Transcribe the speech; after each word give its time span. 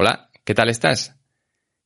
Hola, 0.00 0.30
¿qué 0.44 0.54
tal 0.54 0.68
estás? 0.68 1.16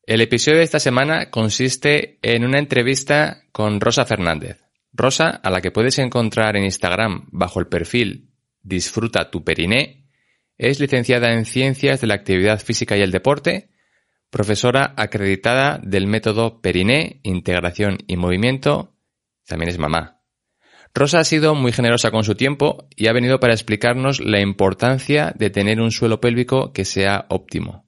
El 0.05 0.21
episodio 0.21 0.59
de 0.59 0.65
esta 0.65 0.81
semana 0.81 1.31
consiste 1.31 2.19
en 2.21 2.45
una 2.45 2.59
entrevista 2.59 3.45
con 3.53 3.81
Rosa 3.81 4.05
Fernández. 4.05 4.67
Rosa, 4.93 5.31
a 5.31 5.49
la 5.49 5.63
que 5.63 5.71
puedes 5.71 5.99
encontrar 5.99 6.55
en 6.59 6.65
Instagram 6.65 7.29
bajo 7.33 7.59
el 7.59 7.69
perfil 7.69 8.29
Disfruta 8.61 9.31
tu 9.31 9.45
Periné, 9.45 10.11
es 10.59 10.79
licenciada 10.79 11.33
en 11.33 11.47
Ciencias 11.47 12.03
de 12.03 12.07
la 12.07 12.13
Actividad 12.13 12.61
Física 12.61 12.99
y 12.99 13.01
el 13.01 13.13
Deporte, 13.13 13.71
profesora 14.29 14.93
acreditada 14.99 15.81
del 15.83 16.07
método 16.07 16.61
Periné, 16.61 17.21
Integración 17.23 17.97
y 18.07 18.19
Movimiento, 18.19 18.95
también 19.47 19.71
es 19.71 19.79
mamá. 19.79 20.21
Rosa 20.93 21.21
ha 21.21 21.25
sido 21.25 21.55
muy 21.55 21.73
generosa 21.73 22.11
con 22.11 22.25
su 22.25 22.35
tiempo 22.35 22.89
y 22.95 23.07
ha 23.07 23.15
venido 23.15 23.41
para 23.41 23.55
explicarnos 23.55 24.21
la 24.21 24.43
importancia 24.43 25.33
de 25.35 25.49
tener 25.49 25.81
un 25.81 25.93
suelo 25.93 26.21
pélvico 26.21 26.75
que 26.75 26.85
sea 26.85 27.25
óptimo. 27.31 27.82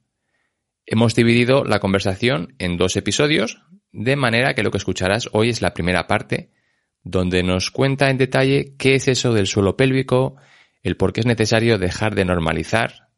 Hemos 0.94 1.16
dividido 1.16 1.64
la 1.64 1.80
conversación 1.80 2.54
en 2.60 2.76
dos 2.76 2.94
episodios, 2.94 3.60
de 3.90 4.14
manera 4.14 4.54
que 4.54 4.62
lo 4.62 4.70
que 4.70 4.78
escucharás 4.78 5.28
hoy 5.32 5.48
es 5.48 5.60
la 5.60 5.74
primera 5.74 6.06
parte, 6.06 6.52
donde 7.02 7.42
nos 7.42 7.72
cuenta 7.72 8.10
en 8.10 8.16
detalle 8.16 8.76
qué 8.78 8.94
es 8.94 9.08
eso 9.08 9.32
del 9.32 9.48
suelo 9.48 9.76
pélvico, 9.76 10.36
el 10.84 10.96
por 10.96 11.12
qué 11.12 11.18
es 11.18 11.26
necesario 11.26 11.78
dejar 11.78 12.14
de 12.14 12.24
normalizar 12.24 13.08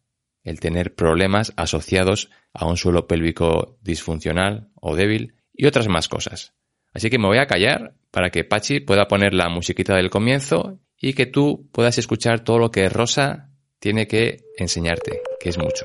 el 0.42 0.58
tener 0.58 0.94
problemas 0.94 1.52
asociados 1.58 2.30
a 2.54 2.64
un 2.64 2.78
suelo 2.78 3.06
pélvico 3.06 3.76
disfuncional 3.82 4.70
o 4.76 4.96
débil 4.96 5.34
y 5.52 5.66
otras 5.66 5.86
más 5.86 6.08
cosas. 6.08 6.54
Así 6.94 7.10
que 7.10 7.18
me 7.18 7.26
voy 7.26 7.36
a 7.36 7.46
callar 7.46 7.92
para 8.10 8.30
que 8.30 8.44
Pachi 8.44 8.80
pueda 8.80 9.06
poner 9.06 9.34
la 9.34 9.50
musiquita 9.50 9.94
del 9.96 10.08
comienzo 10.08 10.80
y 10.98 11.12
que 11.12 11.26
tú 11.26 11.68
puedas 11.72 11.98
escuchar 11.98 12.40
todo 12.40 12.58
lo 12.58 12.70
que 12.70 12.88
Rosa 12.88 13.50
tiene 13.80 14.06
que 14.06 14.38
enseñarte, 14.56 15.20
que 15.38 15.50
es 15.50 15.58
mucho. 15.58 15.84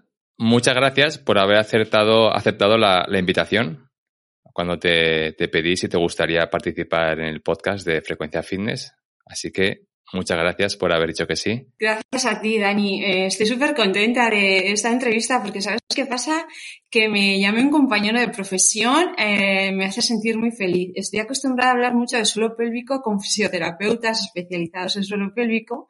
muchas 0.41 0.75
gracias 0.75 1.17
por 1.19 1.37
haber 1.37 1.57
aceptado 1.57 2.31
la, 2.77 3.05
invitación 3.17 3.89
cuando 4.53 4.79
te, 4.79 5.33
te, 5.33 5.47
pedí 5.47 5.77
si 5.77 5.87
te 5.87 5.97
gustaría 5.97 6.49
participar 6.49 7.19
en 7.19 7.25
el 7.25 7.41
podcast 7.41 7.85
de 7.85 8.01
Frecuencia 8.01 8.41
Fitness. 8.41 8.91
Así 9.25 9.51
que 9.51 9.85
muchas 10.13 10.37
gracias 10.39 10.75
por 10.75 10.91
haber 10.91 11.09
dicho 11.09 11.27
que 11.27 11.35
sí. 11.35 11.67
Gracias 11.79 12.25
a 12.25 12.41
ti, 12.41 12.57
Dani. 12.57 13.03
Eh, 13.03 13.25
estoy 13.27 13.45
súper 13.45 13.75
contenta 13.75 14.29
de 14.29 14.71
esta 14.71 14.91
entrevista 14.91 15.41
porque 15.41 15.61
¿sabes 15.61 15.81
qué 15.95 16.07
pasa? 16.07 16.47
Que 16.89 17.07
me 17.07 17.39
llame 17.39 17.61
un 17.61 17.69
compañero 17.69 18.19
de 18.19 18.27
profesión 18.29 19.13
eh, 19.17 19.71
me 19.71 19.85
hace 19.85 20.01
sentir 20.01 20.37
muy 20.37 20.51
feliz. 20.51 20.91
Estoy 20.95 21.19
acostumbrada 21.19 21.71
a 21.71 21.73
hablar 21.75 21.93
mucho 21.93 22.17
de 22.17 22.25
suelo 22.25 22.55
pélvico 22.57 23.01
con 23.01 23.21
fisioterapeutas 23.21 24.21
especializados 24.21 24.97
en 24.97 25.03
suelo 25.03 25.33
pélvico 25.33 25.87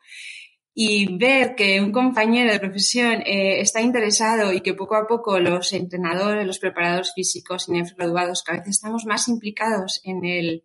y 0.74 1.18
ver 1.18 1.56
que 1.56 1.82
un 1.82 1.92
compañero 1.92 2.52
de 2.52 2.60
profesión 2.60 3.22
eh, 3.22 3.60
está 3.60 3.82
interesado 3.82 4.54
y 4.54 4.62
que 4.62 4.74
poco 4.74 4.96
a 4.96 5.06
poco 5.06 5.40
los 5.40 5.74
entrenadores, 5.74 6.48
los 6.48 6.60
preparadores 6.60 7.12
físicos 7.14 7.68
y 7.68 7.74
nefrograduados 7.74 8.44
cada 8.44 8.60
vez 8.60 8.70
estamos 8.70 9.06
más 9.06 9.28
implicados 9.28 10.02
en 10.06 10.24
el, 10.24 10.64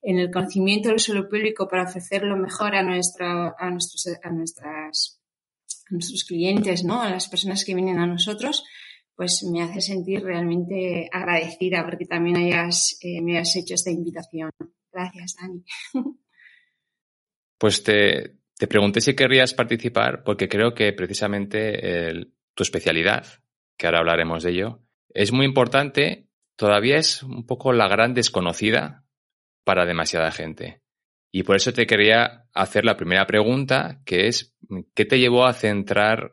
en 0.00 0.18
el 0.18 0.30
conocimiento 0.30 0.88
del 0.88 1.00
suelo 1.00 1.28
público 1.28 1.68
para 1.68 1.84
ofrecer 1.84 2.22
lo 2.22 2.36
mejor 2.36 2.74
a, 2.74 2.82
nuestra, 2.82 3.54
a, 3.58 3.70
nuestros, 3.70 4.08
a, 4.22 4.30
nuestras, 4.30 5.20
a 5.90 5.94
nuestros 5.94 6.24
clientes, 6.24 6.82
¿no? 6.82 7.02
a 7.02 7.10
las 7.10 7.28
personas 7.28 7.64
que 7.64 7.74
vienen 7.74 7.98
a 7.98 8.06
nosotros, 8.06 8.64
pues 9.14 9.44
me 9.52 9.62
hace 9.62 9.82
sentir 9.82 10.22
realmente 10.22 11.10
agradecida 11.12 11.84
porque 11.84 12.06
también 12.06 12.38
hayas, 12.38 12.96
eh, 13.02 13.20
me 13.20 13.36
hayas 13.36 13.54
hecho 13.56 13.74
esta 13.74 13.90
invitación. 13.90 14.50
Gracias, 14.90 15.36
Dani. 15.38 15.62
Pues 17.58 17.84
te, 17.84 18.41
te 18.62 18.68
pregunté 18.68 19.00
si 19.00 19.16
querrías 19.16 19.54
participar 19.54 20.22
porque 20.22 20.48
creo 20.48 20.72
que 20.72 20.92
precisamente 20.92 22.14
tu 22.54 22.62
especialidad, 22.62 23.26
que 23.76 23.86
ahora 23.86 23.98
hablaremos 23.98 24.44
de 24.44 24.52
ello, 24.52 24.82
es 25.08 25.32
muy 25.32 25.46
importante, 25.46 26.28
todavía 26.54 26.96
es 26.96 27.24
un 27.24 27.44
poco 27.44 27.72
la 27.72 27.88
gran 27.88 28.14
desconocida 28.14 29.04
para 29.64 29.84
demasiada 29.84 30.30
gente. 30.30 30.80
Y 31.32 31.42
por 31.42 31.56
eso 31.56 31.72
te 31.72 31.88
quería 31.88 32.46
hacer 32.54 32.84
la 32.84 32.96
primera 32.96 33.26
pregunta, 33.26 34.00
que 34.06 34.28
es, 34.28 34.54
¿qué 34.94 35.06
te 35.06 35.18
llevó 35.18 35.44
a 35.44 35.54
centrar 35.54 36.30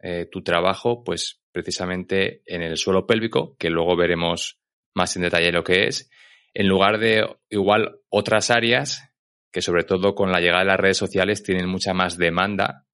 eh, 0.00 0.26
tu 0.32 0.42
trabajo, 0.42 1.04
pues 1.04 1.42
precisamente 1.52 2.40
en 2.46 2.62
el 2.62 2.78
suelo 2.78 3.06
pélvico, 3.06 3.54
que 3.58 3.68
luego 3.68 3.98
veremos 3.98 4.58
más 4.94 5.14
en 5.16 5.24
detalle 5.24 5.52
lo 5.52 5.62
que 5.62 5.88
es, 5.88 6.10
en 6.54 6.68
lugar 6.68 6.96
de 6.98 7.22
igual 7.50 7.98
otras 8.08 8.50
áreas 8.50 9.12
que 9.56 9.62
sobre 9.62 9.84
todo 9.84 10.14
con 10.14 10.30
la 10.30 10.38
llegada 10.38 10.58
de 10.58 10.66
las 10.66 10.78
redes 10.78 10.98
sociales 10.98 11.42
tienen 11.42 11.66
mucha 11.66 11.94
más 11.94 12.18
demanda, 12.18 12.84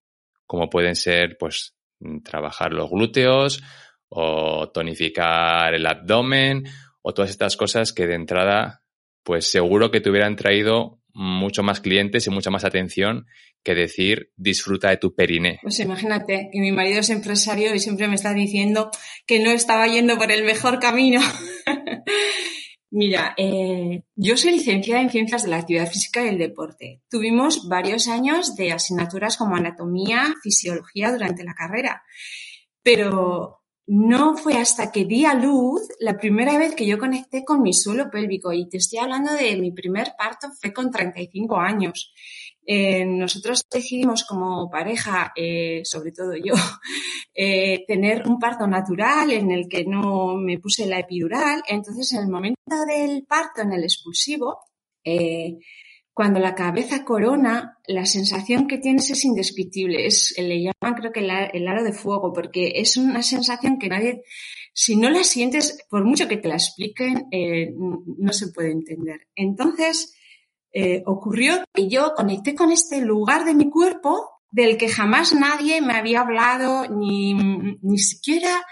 como 0.46 0.70
pueden 0.70 0.94
ser, 0.94 1.36
pues, 1.36 1.74
trabajar 2.22 2.72
los 2.72 2.88
glúteos 2.88 3.60
o 4.08 4.70
tonificar 4.70 5.74
el 5.74 5.84
abdomen 5.84 6.62
o 7.00 7.12
todas 7.12 7.32
estas 7.32 7.56
cosas 7.56 7.92
que 7.92 8.06
de 8.06 8.14
entrada, 8.14 8.84
pues 9.24 9.50
seguro 9.50 9.90
que 9.90 10.00
te 10.00 10.08
hubieran 10.08 10.36
traído 10.36 11.00
mucho 11.12 11.64
más 11.64 11.80
clientes 11.80 12.28
y 12.28 12.30
mucha 12.30 12.50
más 12.50 12.64
atención 12.64 13.26
que 13.64 13.74
decir 13.74 14.30
disfruta 14.36 14.90
de 14.90 14.98
tu 14.98 15.16
periné. 15.16 15.58
Pues 15.62 15.80
imagínate 15.80 16.48
que 16.52 16.60
mi 16.60 16.70
marido 16.70 17.00
es 17.00 17.10
empresario 17.10 17.74
y 17.74 17.80
siempre 17.80 18.06
me 18.06 18.14
está 18.14 18.32
diciendo 18.34 18.92
que 19.26 19.40
no 19.40 19.50
estaba 19.50 19.88
yendo 19.88 20.16
por 20.16 20.30
el 20.30 20.44
mejor 20.44 20.78
camino. 20.78 21.20
Mira, 22.94 23.34
eh, 23.38 24.02
yo 24.16 24.36
soy 24.36 24.50
licenciada 24.50 25.00
en 25.00 25.08
Ciencias 25.08 25.44
de 25.44 25.48
la 25.48 25.56
Actividad 25.56 25.88
Física 25.88 26.22
y 26.22 26.28
el 26.28 26.36
Deporte. 26.36 27.00
Tuvimos 27.08 27.66
varios 27.66 28.06
años 28.06 28.54
de 28.54 28.70
asignaturas 28.70 29.38
como 29.38 29.56
anatomía, 29.56 30.34
fisiología 30.42 31.10
durante 31.10 31.42
la 31.42 31.54
carrera, 31.54 32.02
pero 32.82 33.62
no 33.86 34.36
fue 34.36 34.58
hasta 34.58 34.92
que 34.92 35.06
di 35.06 35.24
a 35.24 35.32
luz 35.32 35.88
la 36.00 36.18
primera 36.18 36.58
vez 36.58 36.74
que 36.74 36.86
yo 36.86 36.98
conecté 36.98 37.46
con 37.46 37.62
mi 37.62 37.72
suelo 37.72 38.10
pélvico 38.10 38.52
y 38.52 38.68
te 38.68 38.76
estoy 38.76 38.98
hablando 38.98 39.32
de 39.32 39.56
mi 39.56 39.72
primer 39.72 40.12
parto 40.18 40.48
fue 40.60 40.74
con 40.74 40.90
35 40.90 41.56
años. 41.56 42.12
Eh, 42.64 43.04
nosotros 43.04 43.66
decidimos 43.70 44.24
como 44.24 44.70
pareja, 44.70 45.32
eh, 45.34 45.82
sobre 45.84 46.12
todo 46.12 46.34
yo, 46.36 46.54
eh, 47.34 47.84
tener 47.86 48.26
un 48.26 48.38
parto 48.38 48.66
natural 48.66 49.32
en 49.32 49.50
el 49.50 49.68
que 49.68 49.84
no 49.84 50.36
me 50.36 50.58
puse 50.58 50.86
la 50.86 51.00
epidural. 51.00 51.62
Entonces, 51.68 52.12
en 52.12 52.20
el 52.20 52.28
momento 52.28 52.60
del 52.86 53.24
parto, 53.24 53.62
en 53.62 53.72
el 53.72 53.82
expulsivo, 53.82 54.58
cuando 56.14 56.38
la 56.38 56.54
cabeza 56.54 57.04
corona, 57.04 57.78
la 57.86 58.06
sensación 58.06 58.68
que 58.68 58.78
tienes 58.78 59.10
es 59.10 59.24
indescriptible. 59.24 60.06
Es, 60.06 60.34
le 60.38 60.60
llaman 60.60 60.94
creo 60.96 61.10
que 61.10 61.20
el, 61.20 61.68
aro 61.68 61.82
de 61.82 61.92
fuego, 61.92 62.32
porque 62.32 62.74
es 62.76 62.96
una 62.96 63.22
sensación 63.22 63.78
que 63.78 63.88
nadie, 63.88 64.22
si 64.72 64.94
no 64.94 65.10
la 65.10 65.24
sientes, 65.24 65.84
por 65.90 66.04
mucho 66.04 66.28
que 66.28 66.36
te 66.36 66.48
la 66.48 66.54
expliquen, 66.54 67.26
no 67.74 68.32
se 68.32 68.52
puede 68.52 68.70
entender. 68.70 69.26
Entonces, 69.34 70.14
eh, 70.72 71.02
ocurrió 71.06 71.64
que 71.72 71.88
yo 71.88 72.14
conecté 72.14 72.54
con 72.54 72.72
este 72.72 73.00
lugar 73.00 73.44
de 73.44 73.54
mi 73.54 73.70
cuerpo 73.70 74.30
del 74.50 74.76
que 74.76 74.88
jamás 74.88 75.34
nadie 75.34 75.80
me 75.80 75.94
había 75.94 76.20
hablado, 76.20 76.86
ni, 76.88 77.34
ni 77.34 77.98
siquiera 77.98 78.62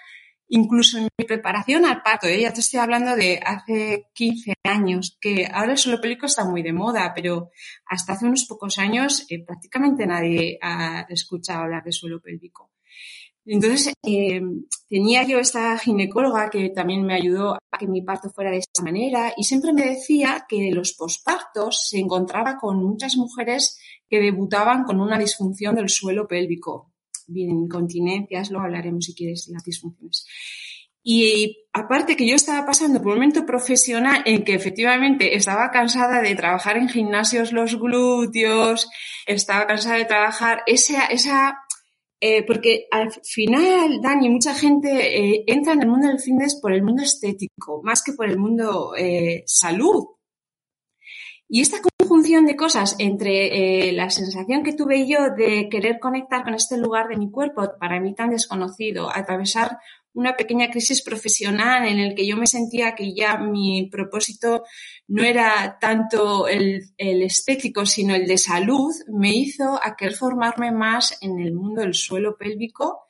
incluso 0.50 0.98
en 0.98 1.08
mi 1.16 1.25
preparación 1.25 1.86
al 1.86 2.02
parto. 2.02 2.26
¿eh? 2.26 2.40
Ya 2.40 2.52
te 2.52 2.60
estoy 2.60 2.80
hablando 2.80 3.16
de 3.16 3.40
hace 3.44 4.08
15 4.12 4.54
años, 4.64 5.16
que 5.20 5.48
ahora 5.50 5.72
el 5.72 5.78
suelo 5.78 6.00
pélvico 6.00 6.26
está 6.26 6.44
muy 6.44 6.62
de 6.62 6.72
moda, 6.72 7.12
pero 7.14 7.50
hasta 7.86 8.12
hace 8.12 8.26
unos 8.26 8.44
pocos 8.46 8.78
años 8.78 9.25
eh, 9.30 9.42
prácticamente 9.44 10.06
nadie 10.06 10.58
ha 10.60 11.06
escuchado 11.08 11.62
hablar 11.62 11.84
de 11.84 11.92
suelo 11.92 12.20
pélvico. 12.20 12.70
Entonces, 13.52 13.93
eh, 14.05 14.41
tenía 14.88 15.25
yo 15.25 15.41
esta 15.41 15.76
ginecóloga 15.76 16.50
que 16.50 16.69
también 16.69 17.05
me 17.05 17.14
ayudó 17.14 17.55
a 17.55 17.79
que 17.81 17.88
mi 17.88 18.00
parto 18.00 18.31
fuera 18.31 18.52
de 18.52 18.58
esta 18.58 18.81
manera 18.81 19.32
y 19.37 19.43
siempre 19.43 19.73
me 19.73 19.87
decía 19.87 20.47
que 20.49 20.70
los 20.70 20.93
pospartos 20.93 21.88
se 21.88 21.99
encontraba 21.99 22.58
con 22.58 22.81
muchas 22.81 23.17
mujeres 23.17 23.76
que 24.08 24.20
debutaban 24.20 24.85
con 24.85 25.00
una 25.00 25.19
disfunción 25.19 25.75
del 25.75 25.88
suelo 25.88 26.29
pélvico, 26.29 26.93
bien 27.26 27.50
incontinencias, 27.50 28.52
luego 28.52 28.67
hablaremos 28.67 29.06
si 29.06 29.17
quieres 29.17 29.49
las 29.49 29.64
disfunciones. 29.64 30.26
Y 31.02 31.64
aparte 31.73 32.14
que 32.14 32.29
yo 32.29 32.37
estaba 32.37 32.64
pasando 32.64 33.02
por 33.02 33.08
un 33.08 33.14
momento 33.14 33.44
profesional 33.44 34.23
en 34.26 34.44
que 34.44 34.55
efectivamente 34.55 35.35
estaba 35.35 35.73
cansada 35.73 36.23
de 36.23 36.37
trabajar 36.37 36.76
en 36.76 36.88
gimnasios 36.88 37.50
los 37.50 37.81
glúteos, 37.81 38.88
estaba 39.26 39.67
cansada 39.67 39.97
de 39.97 40.05
trabajar 40.05 40.62
esa, 40.67 41.06
esa 41.06 41.64
eh, 42.22 42.44
porque 42.46 42.87
al 42.90 43.11
final, 43.25 44.00
Dani, 44.02 44.28
mucha 44.28 44.55
gente 44.55 44.90
eh, 44.90 45.44
entra 45.46 45.72
en 45.72 45.82
el 45.82 45.88
mundo 45.88 46.08
del 46.08 46.20
fitness 46.20 46.61
por 46.61 46.72
el 46.72 46.82
mundo 46.82 47.02
estético, 47.02 47.81
más 47.82 48.02
que 48.02 48.12
por 48.12 48.28
el 48.28 48.38
mundo 48.38 48.94
eh, 48.94 49.43
salud. 49.46 50.05
Y 51.49 51.62
esta 51.62 51.78
conjunción 51.99 52.44
de 52.46 52.56
cosas 52.56 52.94
entre 52.99 53.90
la 53.90 54.08
sensación 54.08 54.62
que 54.62 54.72
tuve 54.72 55.08
yo 55.08 55.31
de 55.37 55.69
querer 55.69 55.99
conectar 55.99 56.44
con 56.44 56.55
este 56.55 56.78
lugar 56.78 57.08
de 57.08 57.17
mi 57.17 57.28
cuerpo, 57.28 57.72
para 57.81 57.99
mí 57.99 58.14
tan 58.14 58.31
desconocido, 58.31 59.11
atravesar 59.12 59.78
una 60.12 60.36
pequeña 60.36 60.70
crisis 60.70 61.02
profesional 61.02 61.86
en 61.86 61.98
el 61.98 62.14
que 62.14 62.26
yo 62.26 62.36
me 62.36 62.46
sentía 62.46 62.94
que 62.94 63.14
ya 63.14 63.38
mi 63.38 63.88
propósito 63.90 64.64
no 65.08 65.22
era 65.22 65.78
tanto 65.80 66.48
el, 66.48 66.92
estético, 66.96 67.86
sino 67.86 68.14
el 68.14 68.26
de 68.26 68.38
salud, 68.38 68.92
me 69.08 69.30
hizo 69.30 69.78
a 69.82 69.96
querer 69.96 70.14
formarme 70.14 70.72
más 70.72 71.16
en 71.20 71.38
el 71.40 71.52
mundo 71.52 71.82
del 71.82 71.94
suelo 71.94 72.36
pélvico 72.36 73.00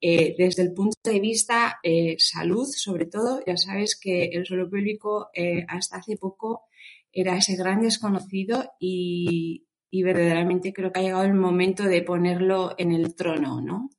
eh, 0.00 0.34
desde 0.38 0.62
el 0.62 0.72
punto 0.72 0.96
de 1.04 1.20
vista 1.20 1.78
eh, 1.82 2.16
salud, 2.18 2.66
sobre 2.66 3.06
todo. 3.06 3.42
Ya 3.46 3.56
sabes 3.56 3.98
que 4.00 4.24
el 4.26 4.46
suelo 4.46 4.68
pélvico 4.68 5.28
eh, 5.34 5.64
hasta 5.68 5.98
hace 5.98 6.16
poco 6.16 6.64
era 7.12 7.36
ese 7.36 7.56
gran 7.56 7.82
desconocido 7.82 8.72
y, 8.78 9.66
y 9.90 10.02
verdaderamente 10.02 10.72
creo 10.72 10.92
que 10.92 11.00
ha 11.00 11.02
llegado 11.02 11.24
el 11.24 11.34
momento 11.34 11.84
de 11.84 12.02
ponerlo 12.02 12.74
en 12.78 12.92
el 12.92 13.14
trono, 13.14 13.60
¿no? 13.60 13.90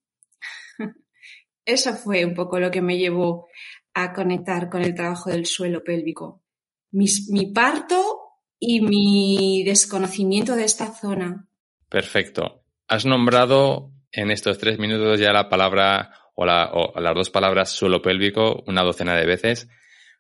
Eso 1.66 1.94
fue 1.94 2.26
un 2.26 2.34
poco 2.34 2.60
lo 2.60 2.72
que 2.72 2.82
me 2.82 2.98
llevó 2.98 3.48
a 3.94 4.14
conectar 4.14 4.70
con 4.70 4.82
el 4.82 4.96
trabajo 4.96 5.30
del 5.30 5.46
suelo 5.46 5.84
pélvico. 5.84 6.44
Mi, 6.92 7.46
parto 7.54 8.20
y 8.60 8.82
mi 8.82 9.64
desconocimiento 9.64 10.56
de 10.56 10.66
esta 10.66 10.94
zona. 10.94 11.48
Perfecto. 11.90 12.64
Has 12.88 13.06
nombrado 13.06 13.92
en 14.12 14.32
estos 14.32 14.58
tres 14.58 14.78
minutos 14.78 15.20
ya 15.20 15.32
la 15.32 15.50
palabra 15.50 16.12
o, 16.36 16.46
las 16.46 17.16
dos 17.16 17.30
palabras 17.30 17.70
suelo 17.70 18.02
pélvico 18.02 18.64
una 18.68 18.84
docena 18.84 19.16
de 19.16 19.26
veces. 19.26 19.70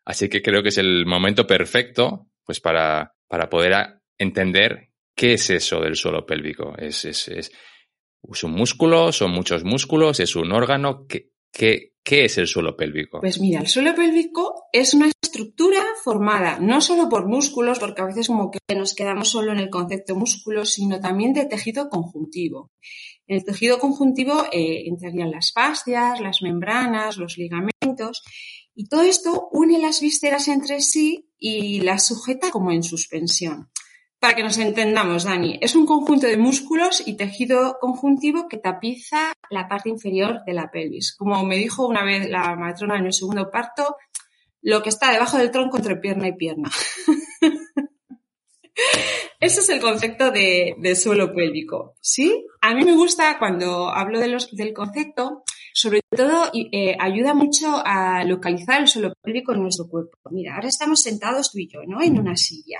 Así 0.06 0.30
que 0.30 0.42
creo 0.42 0.64
que 0.64 0.70
es 0.70 0.78
el 0.78 1.06
momento 1.06 1.46
perfecto 1.46 2.28
pues 2.46 2.60
para, 2.60 3.16
para 3.28 3.50
poder 3.50 4.02
entender 4.18 4.90
qué 5.16 5.34
es 5.34 5.50
eso 5.50 5.82
del 5.82 5.96
suelo 5.96 6.26
pélvico. 6.26 6.76
¿Es, 6.78 7.06
es, 7.06 7.28
es, 7.28 7.52
¿Es 8.30 8.44
un 8.44 8.52
músculo? 8.52 9.12
¿Son 9.12 9.32
muchos 9.32 9.64
músculos? 9.64 10.20
¿Es 10.20 10.36
un 10.36 10.52
órgano? 10.52 11.06
¿Qué, 11.08 11.94
es 12.04 12.38
el 12.38 12.48
suelo 12.48 12.76
pélvico? 12.76 13.20
Pues 13.20 13.40
mira, 13.40 13.62
el 13.62 13.68
suelo 13.68 13.96
pélvico 13.96 14.68
es 14.72 14.94
una 14.94 15.12
estructura 15.22 15.82
formada 16.04 16.60
no 16.60 16.82
solo 16.82 17.10
por 17.10 17.28
músculos, 17.28 17.80
porque 17.80 18.02
a 18.02 18.06
veces 18.06 18.28
como 18.28 18.52
que 18.52 18.60
nos 18.76 18.94
quedamos 18.94 19.30
solo 19.30 19.52
en 19.52 19.60
el 19.60 19.70
concepto 19.70 20.16
músculo, 20.16 20.66
sino 20.66 21.00
también 21.00 21.34
de 21.34 21.46
tejido 21.46 21.90
conjuntivo. 21.90 22.72
En 23.28 23.38
el 23.38 23.46
tejido 23.46 23.80
conjuntivo 23.80 24.46
eh, 24.52 24.84
entrarían 24.88 25.32
las 25.32 25.52
fascias, 25.54 26.20
las 26.20 26.42
membranas, 26.42 27.18
los 27.18 27.38
ligamentos, 27.38 28.24
y 28.74 28.88
todo 28.88 29.04
esto 29.04 29.50
une 29.52 29.80
las 29.80 30.02
vísceras 30.02 30.48
entre 30.48 30.82
sí 30.82 31.30
y 31.38 31.82
las 31.82 32.06
sujeta 32.08 32.52
como 32.52 32.72
en 32.72 32.84
suspensión. 32.84 33.70
Para 34.22 34.36
que 34.36 34.44
nos 34.44 34.60
entendamos, 34.60 35.24
Dani, 35.24 35.58
es 35.62 35.76
un 35.76 35.88
conjunto 35.88 36.28
de 36.28 36.38
músculos 36.38 37.02
y 37.08 37.18
tejido 37.18 37.80
conjuntivo 37.82 38.48
que 38.48 38.58
tapiza 38.58 39.34
la 39.50 39.68
parte 39.68 39.90
inferior 39.90 40.42
de 40.46 40.54
la 40.54 40.70
pelvis. 40.70 41.16
Como 41.16 41.44
me 41.44 41.56
dijo 41.56 41.88
una 41.88 42.06
vez 42.06 42.30
la 42.30 42.56
matrona 42.56 43.00
en 43.00 43.08
el 43.08 43.14
segundo 43.14 43.50
parto, 43.50 43.98
lo 44.62 44.84
que 44.84 44.90
está 44.90 45.12
debajo 45.12 45.40
del 45.40 45.50
tronco 45.50 45.78
entre 45.78 45.96
pierna 45.96 46.28
y 46.28 46.34
pierna. 46.34 46.70
Ese 49.40 49.62
es 49.62 49.70
el 49.70 49.82
concepto 49.82 50.30
de, 50.30 50.96
suelo 50.96 51.34
pélvico. 51.34 51.96
¿Sí? 52.00 52.46
A 52.62 52.76
mí 52.76 52.86
me 52.86 52.94
gusta 52.94 53.40
cuando 53.40 53.90
hablo 53.90 54.20
del 54.20 54.74
concepto 54.76 55.44
sobre 55.74 56.02
todo, 56.16 56.52
eh, 56.54 56.96
ayuda 57.00 57.34
mucho 57.34 57.82
a 57.86 58.24
localizar 58.24 58.82
el 58.82 58.88
suelo 58.88 59.14
pélvico 59.22 59.54
en 59.54 59.64
nuestro 59.64 59.88
cuerpo. 59.88 60.18
Mira, 60.32 60.56
ahora 60.56 60.68
estamos 60.68 61.02
sentados 61.02 61.52
tú 61.52 61.60
y 61.60 61.68
yo, 61.68 61.82
¿no? 61.88 62.02
En 62.02 62.20
una 62.20 62.36
silla. 62.36 62.80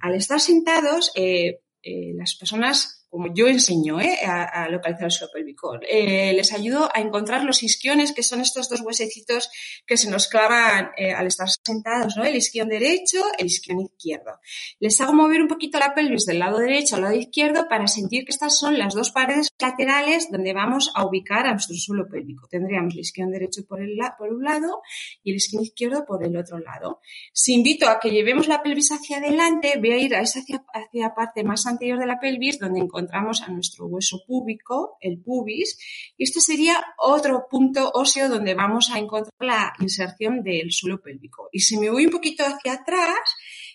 al 0.00 0.14
estar 0.14 0.40
sentados, 0.40 1.12
eh, 1.14 1.60
eh, 1.82 2.12
las 2.14 2.34
personas 2.36 3.01
como 3.12 3.32
yo 3.34 3.46
enseño 3.46 4.00
¿eh? 4.00 4.16
a, 4.24 4.70
localizar 4.70 5.04
el 5.04 5.10
suelo 5.10 5.30
pélvico. 5.34 5.78
Eh, 5.86 6.32
les 6.32 6.50
ayudo 6.54 6.88
a 6.94 6.98
encontrar 6.98 7.44
los 7.44 7.62
isquiones, 7.62 8.12
que 8.12 8.22
son 8.22 8.40
estos 8.40 8.70
dos 8.70 8.80
huesecitos 8.80 9.50
que 9.86 9.98
se 9.98 10.10
nos 10.10 10.28
clavan 10.28 10.92
eh, 10.96 11.12
al 11.12 11.26
estar 11.26 11.46
sentados, 11.62 12.16
¿no? 12.16 12.24
El 12.24 12.36
isquión 12.36 12.70
derecho, 12.70 13.18
el 13.36 13.46
isquión 13.46 13.80
izquierdo. 13.80 14.40
Les 14.80 14.98
hago 15.02 15.12
mover 15.12 15.42
un 15.42 15.48
poquito 15.48 15.78
la 15.78 15.94
pelvis 15.94 16.24
del 16.24 16.38
lado 16.38 16.56
derecho 16.56 16.96
al 16.96 17.02
lado 17.02 17.14
izquierdo 17.14 17.68
para 17.68 17.86
sentir 17.86 18.24
que 18.24 18.30
estas 18.30 18.58
son 18.58 18.78
las 18.78 18.94
dos 18.94 19.10
paredes 19.10 19.50
laterales 19.60 20.30
donde 20.30 20.54
vamos 20.54 20.90
a 20.94 21.04
ubicar 21.04 21.46
a 21.46 21.50
nuestro 21.52 21.76
suelo 21.76 22.08
pélvico. 22.08 22.48
Tendríamos 22.48 22.94
el 22.94 23.00
isquión 23.00 23.30
derecho 23.30 23.66
por, 23.68 23.82
el 23.82 23.98
por 24.16 24.32
un 24.32 24.42
lado 24.42 24.80
y 25.22 25.32
el 25.32 25.36
isquión 25.36 25.62
izquierdo 25.62 26.06
por 26.06 26.24
el 26.24 26.34
otro 26.34 26.58
lado. 26.60 27.00
Si 27.34 27.52
invito 27.52 27.90
a 27.90 28.00
que 28.00 28.08
llevemos 28.08 28.48
la 28.48 28.62
pelvis 28.62 28.90
hacia 28.90 29.18
adelante, 29.18 29.74
voy 29.78 29.92
a 29.92 29.98
ir 29.98 30.14
a 30.14 30.22
esa 30.22 30.40
hacia, 30.40 30.64
hacia 30.72 31.08
la 31.08 31.14
parte 31.14 31.44
más 31.44 31.66
anterior 31.66 31.98
de 31.98 32.06
la 32.06 32.18
pelvis 32.18 32.58
donde 32.58 32.80
encontramos 32.80 33.01
encontramos 33.02 33.42
a 33.42 33.48
nuestro 33.48 33.86
hueso 33.86 34.22
púbico, 34.26 34.96
el 35.00 35.20
pubis, 35.20 35.78
y 36.16 36.24
este 36.24 36.40
sería 36.40 36.82
otro 36.98 37.46
punto 37.50 37.90
óseo 37.94 38.28
donde 38.28 38.54
vamos 38.54 38.90
a 38.90 38.98
encontrar 38.98 39.32
la 39.40 39.72
inserción 39.80 40.42
del 40.42 40.70
suelo 40.70 41.00
pélvico. 41.00 41.48
Y 41.52 41.60
si 41.60 41.78
me 41.78 41.90
voy 41.90 42.06
un 42.06 42.12
poquito 42.12 42.44
hacia 42.44 42.74
atrás, 42.74 43.18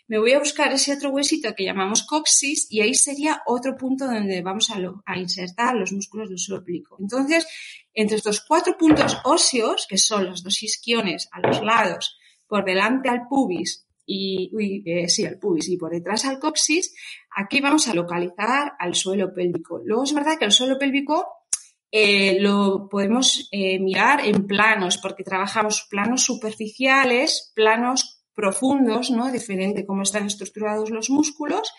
me 0.07 0.19
voy 0.19 0.31
a 0.31 0.39
buscar 0.39 0.71
ese 0.71 0.93
otro 0.93 1.09
huesito 1.09 1.53
que 1.53 1.65
llamamos 1.65 2.03
coxis 2.03 2.67
y 2.69 2.79
ahí 2.79 2.93
sería 2.93 3.41
otro 3.45 3.75
punto 3.75 4.05
donde 4.05 4.41
vamos 4.41 4.71
a, 4.71 5.17
insertar 5.17 5.75
los 5.75 5.91
músculos 5.91 6.29
del 6.29 6.39
suelo 6.39 6.63
pélvico. 6.63 6.97
Entonces, 6.99 7.45
entre 7.93 8.17
estos 8.17 8.39
cuatro 8.41 8.77
puntos 8.77 9.17
óseos, 9.25 9.85
que 9.89 9.97
son 9.97 10.25
los 10.25 10.43
dos 10.43 10.63
isquiones 10.63 11.27
a 11.31 11.45
los 11.45 11.61
lados, 11.61 12.17
por 12.47 12.63
delante 12.63 13.09
al 13.09 13.27
pubis 13.27 13.86
y, 14.07 14.83
sí, 15.07 15.25
al 15.25 15.37
pubis 15.37 15.67
y 15.69 15.77
por 15.77 15.91
detrás 15.91 16.25
al 16.25 16.39
coxis, 16.39 16.95
aquí 17.35 17.59
vamos 17.59 17.87
a 17.87 17.93
localizar 17.93 18.71
al 18.79 18.95
suelo 18.95 19.33
pélvico. 19.33 19.81
Luego 19.83 20.05
es 20.05 20.13
verdad 20.13 20.39
que 20.39 20.45
el 20.45 20.51
suelo 20.51 20.79
pélvico 20.79 21.27
eh, 21.91 22.39
lo 22.39 22.87
podemos 22.89 23.49
eh, 23.51 23.79
mirar 23.79 24.25
en 24.25 24.47
planos, 24.47 24.97
porque 24.97 25.23
trabajamos 25.23 25.87
planos 25.89 26.23
superficiales, 26.23 27.51
planos 27.53 28.23
profundos, 28.33 29.09
¿no? 29.11 29.31
Diferente 29.31 29.85
cómo 29.85 30.03
están 30.03 30.25
estructurados 30.25 30.89
los 30.89 31.09
músculos, 31.09 31.73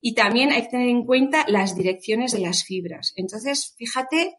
y 0.00 0.14
también 0.14 0.52
hay 0.52 0.62
que 0.62 0.68
tener 0.68 0.88
en 0.88 1.04
cuenta 1.04 1.44
las 1.48 1.76
direcciones 1.76 2.32
de 2.32 2.40
las 2.40 2.64
fibras. 2.64 3.12
Entonces, 3.16 3.74
fíjate 3.76 4.36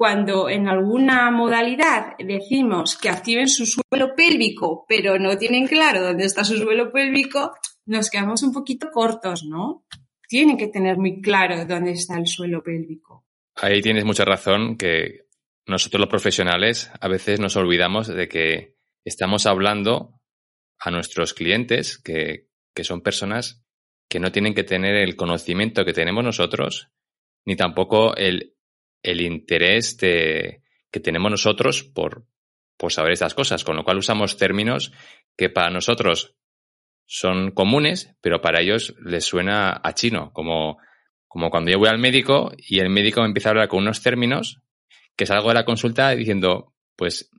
cuando 0.00 0.48
en 0.48 0.66
alguna 0.66 1.30
modalidad 1.30 2.16
decimos 2.18 2.96
que 2.96 3.10
activen 3.10 3.50
su 3.50 3.66
suelo 3.66 4.14
pélvico, 4.16 4.86
pero 4.88 5.18
no 5.18 5.36
tienen 5.36 5.66
claro 5.66 6.00
dónde 6.02 6.24
está 6.24 6.42
su 6.42 6.56
suelo 6.56 6.90
pélvico, 6.90 7.52
nos 7.84 8.08
quedamos 8.08 8.42
un 8.42 8.50
poquito 8.50 8.90
cortos, 8.90 9.44
¿no? 9.44 9.84
Tienen 10.26 10.56
que 10.56 10.68
tener 10.68 10.96
muy 10.96 11.20
claro 11.20 11.66
dónde 11.66 11.90
está 11.90 12.16
el 12.16 12.26
suelo 12.26 12.62
pélvico. 12.62 13.26
Ahí 13.56 13.82
tienes 13.82 14.06
mucha 14.06 14.24
razón 14.24 14.78
que 14.78 15.26
nosotros 15.66 16.00
los 16.00 16.08
profesionales 16.08 16.90
a 16.98 17.06
veces 17.06 17.38
nos 17.38 17.56
olvidamos 17.56 18.08
de 18.08 18.26
que 18.26 18.76
estamos 19.04 19.44
hablando 19.44 20.18
a 20.78 20.90
nuestros 20.90 21.34
clientes 21.34 21.98
que, 21.98 22.48
que 22.74 22.84
son 22.84 23.02
personas 23.02 23.62
que 24.08 24.18
no 24.18 24.32
tienen 24.32 24.54
que 24.54 24.64
tener 24.64 24.96
el 24.96 25.14
conocimiento 25.14 25.84
que 25.84 25.92
tenemos 25.92 26.24
nosotros, 26.24 26.88
ni 27.44 27.54
tampoco 27.54 28.16
el 28.16 28.54
el 29.02 29.20
interés 29.20 29.96
que 29.96 31.00
tenemos 31.02 31.30
nosotros 31.30 31.82
por, 31.82 32.24
por 32.76 32.92
saber 32.92 33.12
estas 33.12 33.34
cosas, 33.34 33.62
con 33.62 33.76
lo 33.76 33.84
cual 33.84 33.98
usamos 33.98 34.38
términos 34.38 34.92
que 35.36 35.50
para 35.50 35.70
nosotros 35.70 36.34
son 37.06 37.50
comunes, 37.50 38.16
pero 38.20 38.40
para 38.40 38.60
ellos 38.60 38.94
les 39.04 39.24
suena 39.24 39.80
a 39.82 39.92
chino, 39.94 40.32
como, 40.32 40.78
como 41.28 41.50
cuando 41.50 41.70
yo 41.70 41.78
voy 41.78 41.88
al 41.88 41.98
médico 41.98 42.52
y 42.56 42.78
el 42.78 42.88
médico 42.88 43.20
me 43.20 43.26
empieza 43.26 43.48
a 43.48 43.52
hablar 43.52 43.68
con 43.68 43.80
unos 43.80 44.02
términos 44.02 44.62
que 45.14 45.26
salgo 45.26 45.48
de 45.48 45.54
la 45.54 45.64
consulta 45.64 46.10
diciendo, 46.10 46.72
pues 46.96 47.30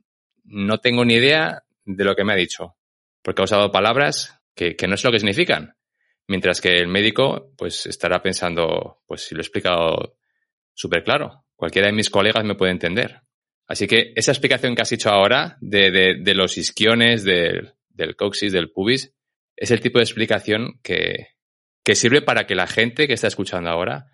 no 0.44 0.78
tengo 0.78 1.04
ni 1.04 1.14
idea 1.14 1.64
de 1.84 2.04
lo 2.04 2.14
que 2.14 2.22
me 2.22 2.34
ha 2.34 2.36
dicho, 2.36 2.76
porque 3.22 3.42
ha 3.42 3.44
usado 3.44 3.72
palabras 3.72 4.40
que, 4.54 4.76
que 4.76 4.86
no 4.86 4.94
es 4.94 5.02
lo 5.02 5.10
que 5.10 5.18
significan. 5.18 5.74
Mientras 6.28 6.60
que 6.60 6.76
el 6.76 6.86
médico, 6.86 7.52
pues 7.56 7.86
estará 7.86 8.22
pensando, 8.22 9.02
pues 9.06 9.22
si 9.22 9.34
lo 9.34 9.40
he 9.40 9.42
explicado 9.42 10.16
súper 10.72 11.02
claro. 11.02 11.44
Cualquiera 11.62 11.86
de 11.86 11.94
mis 11.94 12.10
colegas 12.10 12.44
me 12.44 12.56
puede 12.56 12.72
entender. 12.72 13.20
Así 13.68 13.86
que 13.86 14.12
esa 14.16 14.32
explicación 14.32 14.74
que 14.74 14.82
has 14.82 14.90
hecho 14.90 15.10
ahora 15.10 15.58
de, 15.60 15.92
de, 16.20 16.34
los 16.34 16.58
isquiones, 16.58 17.22
del, 17.22 17.76
coxis, 18.16 18.50
del 18.52 18.72
pubis, 18.72 19.14
es 19.54 19.70
el 19.70 19.78
tipo 19.78 20.00
de 20.00 20.02
explicación 20.02 20.80
que, 20.82 21.28
que 21.84 21.94
sirve 21.94 22.20
para 22.20 22.48
que 22.48 22.56
la 22.56 22.66
gente 22.66 23.06
que 23.06 23.12
está 23.12 23.28
escuchando 23.28 23.70
ahora, 23.70 24.06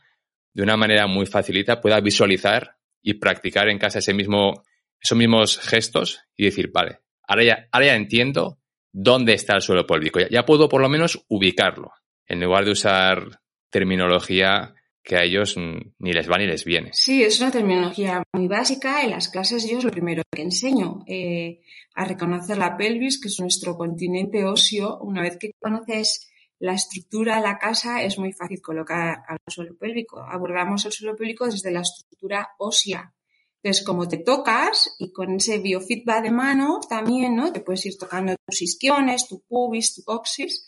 de 0.52 0.62
una 0.62 0.76
manera 0.76 1.06
muy 1.06 1.24
facilita, 1.24 1.80
pueda 1.80 1.98
visualizar 2.00 2.76
y 3.00 3.14
practicar 3.14 3.70
en 3.70 3.78
casa 3.78 4.00
ese 4.00 4.12
mismo 4.12 4.62
esos 5.00 5.16
mismos 5.16 5.58
gestos 5.58 6.20
y 6.36 6.44
decir, 6.44 6.70
vale, 6.70 6.98
ahora 7.26 7.44
ya, 7.44 7.68
ahora 7.72 7.86
ya 7.86 7.96
entiendo 7.96 8.58
dónde 8.92 9.32
está 9.32 9.54
el 9.54 9.62
suelo 9.62 9.86
pélvico. 9.86 10.20
Ya 10.20 10.44
puedo 10.44 10.68
por 10.68 10.82
lo 10.82 10.90
menos 10.90 11.24
ubicarlo, 11.28 11.92
en 12.26 12.42
lugar 12.42 12.66
de 12.66 12.72
usar 12.72 13.40
terminología 13.70 14.74
que 15.08 15.16
a 15.16 15.24
ellos 15.24 15.56
ni 15.56 16.12
les 16.12 16.30
va 16.30 16.36
ni 16.36 16.46
les 16.46 16.66
viene. 16.66 16.90
Sí, 16.92 17.22
es 17.22 17.40
una 17.40 17.50
terminología 17.50 18.22
muy 18.34 18.46
básica. 18.46 19.02
En 19.02 19.10
las 19.10 19.30
clases 19.30 19.66
yo 19.66 19.78
es 19.78 19.84
lo 19.84 19.90
primero 19.90 20.22
que 20.30 20.42
enseño, 20.42 21.02
eh, 21.06 21.62
a 21.94 22.04
reconocer 22.04 22.58
la 22.58 22.76
pelvis, 22.76 23.18
que 23.18 23.28
es 23.28 23.40
nuestro 23.40 23.74
continente 23.78 24.44
óseo. 24.44 24.98
Una 24.98 25.22
vez 25.22 25.38
que 25.38 25.52
conoces 25.58 26.28
la 26.58 26.74
estructura 26.74 27.36
de 27.36 27.42
la 27.42 27.56
casa, 27.56 28.02
es 28.02 28.18
muy 28.18 28.34
fácil 28.34 28.60
colocar 28.60 29.22
al 29.26 29.38
suelo 29.46 29.78
pélvico. 29.78 30.20
Abordamos 30.20 30.84
el 30.84 30.92
suelo 30.92 31.16
pélvico 31.16 31.46
desde 31.46 31.70
la 31.70 31.80
estructura 31.80 32.50
ósea. 32.58 33.14
Entonces, 33.62 33.86
como 33.86 34.06
te 34.08 34.18
tocas 34.18 34.94
y 34.98 35.10
con 35.10 35.36
ese 35.36 35.58
biofeedback 35.58 36.24
de 36.24 36.30
mano 36.30 36.80
también, 36.86 37.34
¿no? 37.34 37.50
Te 37.50 37.60
puedes 37.60 37.86
ir 37.86 37.96
tocando 37.96 38.36
tus 38.46 38.60
isquiones, 38.60 39.26
tu 39.26 39.40
pubis, 39.48 39.94
tu 39.94 40.02
coxis. 40.02 40.66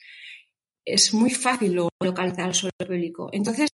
Es 0.82 1.12
muy 1.12 1.30
fácil 1.30 1.78
localizar 2.00 2.48
el 2.48 2.54
suelo 2.54 2.72
pélvico. 2.78 3.28
Entonces, 3.32 3.68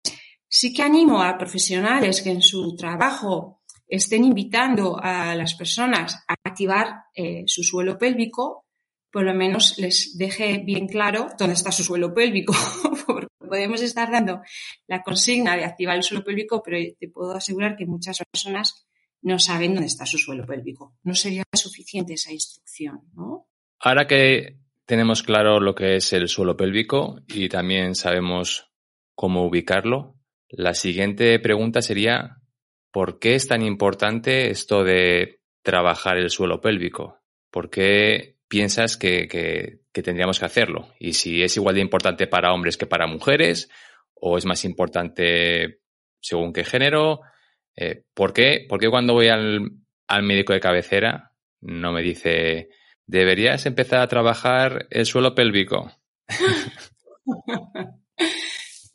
Sí 0.49 0.73
que 0.73 0.83
animo 0.83 1.23
a 1.23 1.37
profesionales 1.37 2.23
que 2.23 2.31
en 2.31 2.43
su 2.43 2.77
trabajo 2.77 3.63
estén 3.89 4.25
invitando 4.25 4.99
a 5.01 5.35
las 5.35 5.55
personas 5.55 6.25
a 6.29 6.35
activar 6.45 7.05
eh, 7.15 7.45
su 7.47 7.63
suelo 7.63 7.99
pélvico, 7.99 8.67
por 9.11 9.25
lo 9.25 9.35
menos 9.35 9.79
les 9.79 10.17
deje 10.19 10.59
bien 10.59 10.89
claro 10.89 11.29
dónde 11.39 11.55
está 11.55 11.73
su 11.73 11.85
suelo 11.85 12.13
pélvico, 12.13 12.53
porque 13.07 13.29
podemos 13.39 13.81
estar 13.81 14.11
dando 14.11 14.43
la 14.87 15.03
consigna 15.03 15.57
de 15.57 15.65
activar 15.65 15.97
el 15.97 16.03
suelo 16.03 16.25
pélvico, 16.25 16.63
pero 16.63 16.79
te 16.99 17.09
puedo 17.09 17.33
asegurar 17.33 17.77
que 17.77 17.87
muchas 17.87 18.19
personas 18.31 18.87
no 19.23 19.39
saben 19.39 19.75
dónde 19.75 19.87
está 19.87 20.07
su 20.07 20.19
suelo 20.19 20.45
pélvico. 20.47 20.95
No 21.03 21.15
sería 21.15 21.45
suficiente 21.53 22.15
esa 22.15 22.33
instrucción, 22.33 23.03
¿no? 23.15 23.49
Ahora 23.81 24.07
que 24.07 24.59
tenemos 24.85 25.23
claro 25.23 25.61
lo 25.61 25.75
que 25.75 25.97
es 25.97 26.13
el 26.13 26.29
suelo 26.29 26.57
pélvico 26.57 27.21
y 27.27 27.49
también 27.49 27.95
sabemos 27.95 28.71
cómo 29.15 29.47
ubicarlo, 29.47 30.16
la 30.49 30.75
siguiente 30.75 31.39
pregunta 31.41 31.83
sería, 31.83 32.39
¿por 32.93 33.19
qué 33.19 33.35
es 33.35 33.49
tan 33.49 33.63
importante 33.63 34.51
esto 34.51 34.85
de 34.85 35.41
trabajar 35.63 36.17
el 36.17 36.31
suelo 36.31 36.61
pélvico? 36.61 37.21
¿Por 37.51 37.71
qué 37.71 38.37
piensas 38.49 38.97
que, 38.97 39.29
tendríamos 39.93 40.39
que 40.39 40.47
hacerlo? 40.47 40.93
Y 40.99 41.15
si 41.15 41.43
es 41.43 41.57
igual 41.57 41.75
de 41.75 41.81
importante 41.81 42.27
para 42.27 42.53
hombres 42.53 42.77
que 42.77 42.87
para 42.87 43.07
mujeres, 43.07 43.71
o 44.15 44.39
es 44.39 44.45
más 44.45 44.65
importante 44.65 45.81
según 46.21 46.53
qué 46.53 46.65
género, 46.65 47.21
eh, 47.77 48.05
¿por, 48.15 48.33
qué? 48.33 48.67
¿por, 48.69 48.81
qué, 48.81 48.89
cuando 48.89 49.15
voy 49.15 49.29
al, 49.29 49.71
al 50.07 50.23
médico 50.23 50.53
de 50.53 50.61
cabecera 50.61 51.33
no 51.61 51.93
me 51.93 52.03
dice, 52.03 52.71
deberías 53.07 53.67
empezar 53.67 54.01
a 54.01 54.09
trabajar 54.09 54.87
el 54.91 55.07
suelo 55.07 55.35
pélvico? 55.35 55.93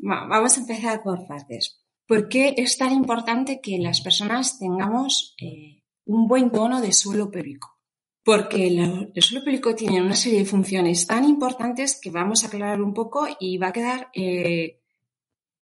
Vamos 0.03 0.57
a 0.57 0.61
empezar 0.61 1.03
por 1.03 1.27
partes. 1.27 1.79
¿Por 2.07 2.27
qué 2.27 2.55
es 2.57 2.77
tan 2.77 2.91
importante 2.91 3.61
que 3.61 3.77
las 3.77 4.01
personas 4.01 4.57
tengamos 4.57 5.35
eh, 5.39 5.83
un 6.05 6.27
buen 6.27 6.51
tono 6.51 6.81
de 6.81 6.91
suelo 6.91 7.29
pélvico? 7.29 7.79
Porque 8.23 8.67
el 8.67 9.21
suelo 9.21 9.45
pélvico 9.45 9.75
tiene 9.75 10.01
una 10.01 10.15
serie 10.15 10.39
de 10.39 10.45
funciones 10.45 11.05
tan 11.05 11.23
importantes 11.23 11.99
que 12.01 12.09
vamos 12.09 12.43
a 12.43 12.47
aclarar 12.47 12.81
un 12.81 12.93
poco 12.93 13.27
y 13.39 13.57
va 13.57 13.67
a 13.67 13.73
quedar, 13.73 14.09
eh, 14.13 14.79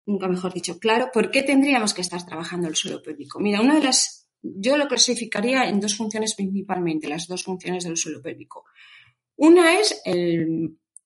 nunca 0.05 0.27
mejor 0.27 0.53
dicho, 0.53 0.79
claro, 0.79 1.09
por 1.13 1.31
qué 1.31 1.43
tendríamos 1.43 1.93
que 1.93 2.01
estar 2.01 2.25
trabajando 2.25 2.67
el 2.67 2.75
suelo 2.75 3.01
pélvico. 3.01 3.39
Mira, 3.39 3.61
una 3.61 3.75
de 3.75 3.83
las, 3.83 4.29
yo 4.41 4.75
lo 4.77 4.87
clasificaría 4.87 5.67
en 5.67 5.79
dos 5.79 5.95
funciones 5.95 6.35
principalmente, 6.35 7.07
las 7.07 7.27
dos 7.27 7.43
funciones 7.43 7.85
del 7.85 7.97
suelo 7.97 8.21
pélvico. 8.21 8.65
Una 9.37 9.79
es 9.79 10.01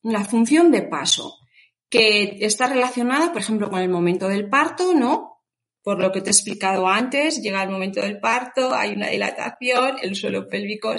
la 0.03 0.25
función 0.25 0.71
de 0.71 0.81
paso 0.83 1.39
que 1.89 2.37
está 2.41 2.67
relacionada, 2.67 3.31
por 3.31 3.41
ejemplo, 3.41 3.69
con 3.69 3.79
el 3.81 3.89
momento 3.89 4.27
del 4.27 4.47
parto, 4.47 4.93
¿no? 4.93 5.41
Por 5.81 5.99
lo 5.99 6.11
que 6.11 6.21
te 6.21 6.29
he 6.29 6.31
explicado 6.31 6.87
antes, 6.87 7.41
llega 7.41 7.63
el 7.63 7.69
momento 7.69 8.01
del 8.01 8.19
parto, 8.19 8.73
hay 8.75 8.91
una 8.91 9.07
dilatación, 9.07 9.97
el 10.01 10.15
suelo 10.15 10.47
pélvico 10.47 10.93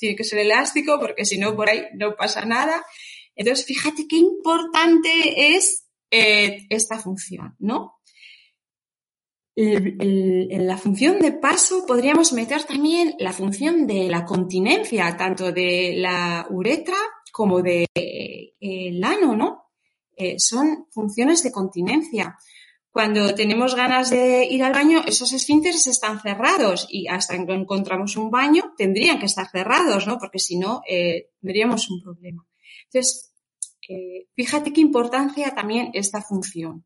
tiene 0.00 0.16
que 0.16 0.24
ser 0.24 0.40
elástico 0.40 0.98
porque 1.00 1.24
si 1.24 1.38
no, 1.38 1.56
por 1.56 1.70
ahí 1.70 1.84
no 1.94 2.16
pasa 2.16 2.44
nada. 2.44 2.84
Entonces, 3.34 3.64
fíjate 3.64 4.06
qué 4.08 4.16
importante 4.16 5.54
es 5.54 5.86
eh, 6.10 6.66
esta 6.68 6.98
función, 6.98 7.54
¿no? 7.58 7.94
En 9.58 10.66
la 10.66 10.76
función 10.76 11.18
de 11.18 11.32
paso 11.32 11.86
podríamos 11.86 12.34
meter 12.34 12.64
también 12.64 13.14
la 13.18 13.32
función 13.32 13.86
de 13.86 14.06
la 14.10 14.26
continencia, 14.26 15.16
tanto 15.16 15.50
de 15.50 15.94
la 15.96 16.46
uretra 16.50 16.96
como 17.32 17.62
del 17.62 17.86
de, 17.94 18.54
eh, 18.60 19.00
ano, 19.02 19.34
¿no? 19.34 19.65
Eh, 20.16 20.38
son 20.38 20.86
funciones 20.90 21.42
de 21.42 21.52
continencia. 21.52 22.38
Cuando 22.90 23.34
tenemos 23.34 23.74
ganas 23.74 24.08
de 24.08 24.46
ir 24.46 24.64
al 24.64 24.72
baño, 24.72 25.02
esos 25.06 25.34
esfínteres 25.34 25.86
están 25.86 26.20
cerrados 26.22 26.86
y 26.88 27.08
hasta 27.08 27.36
que 27.44 27.52
encontramos 27.52 28.16
un 28.16 28.30
baño 28.30 28.72
tendrían 28.78 29.18
que 29.18 29.26
estar 29.26 29.50
cerrados, 29.50 30.06
¿no? 30.06 30.18
Porque 30.18 30.38
si 30.38 30.56
no, 30.58 30.80
eh, 30.88 31.28
tendríamos 31.40 31.90
un 31.90 32.00
problema. 32.02 32.46
Entonces, 32.84 33.34
eh, 33.86 34.28
fíjate 34.34 34.72
qué 34.72 34.80
importancia 34.80 35.54
también 35.54 35.90
esta 35.92 36.22
función. 36.22 36.84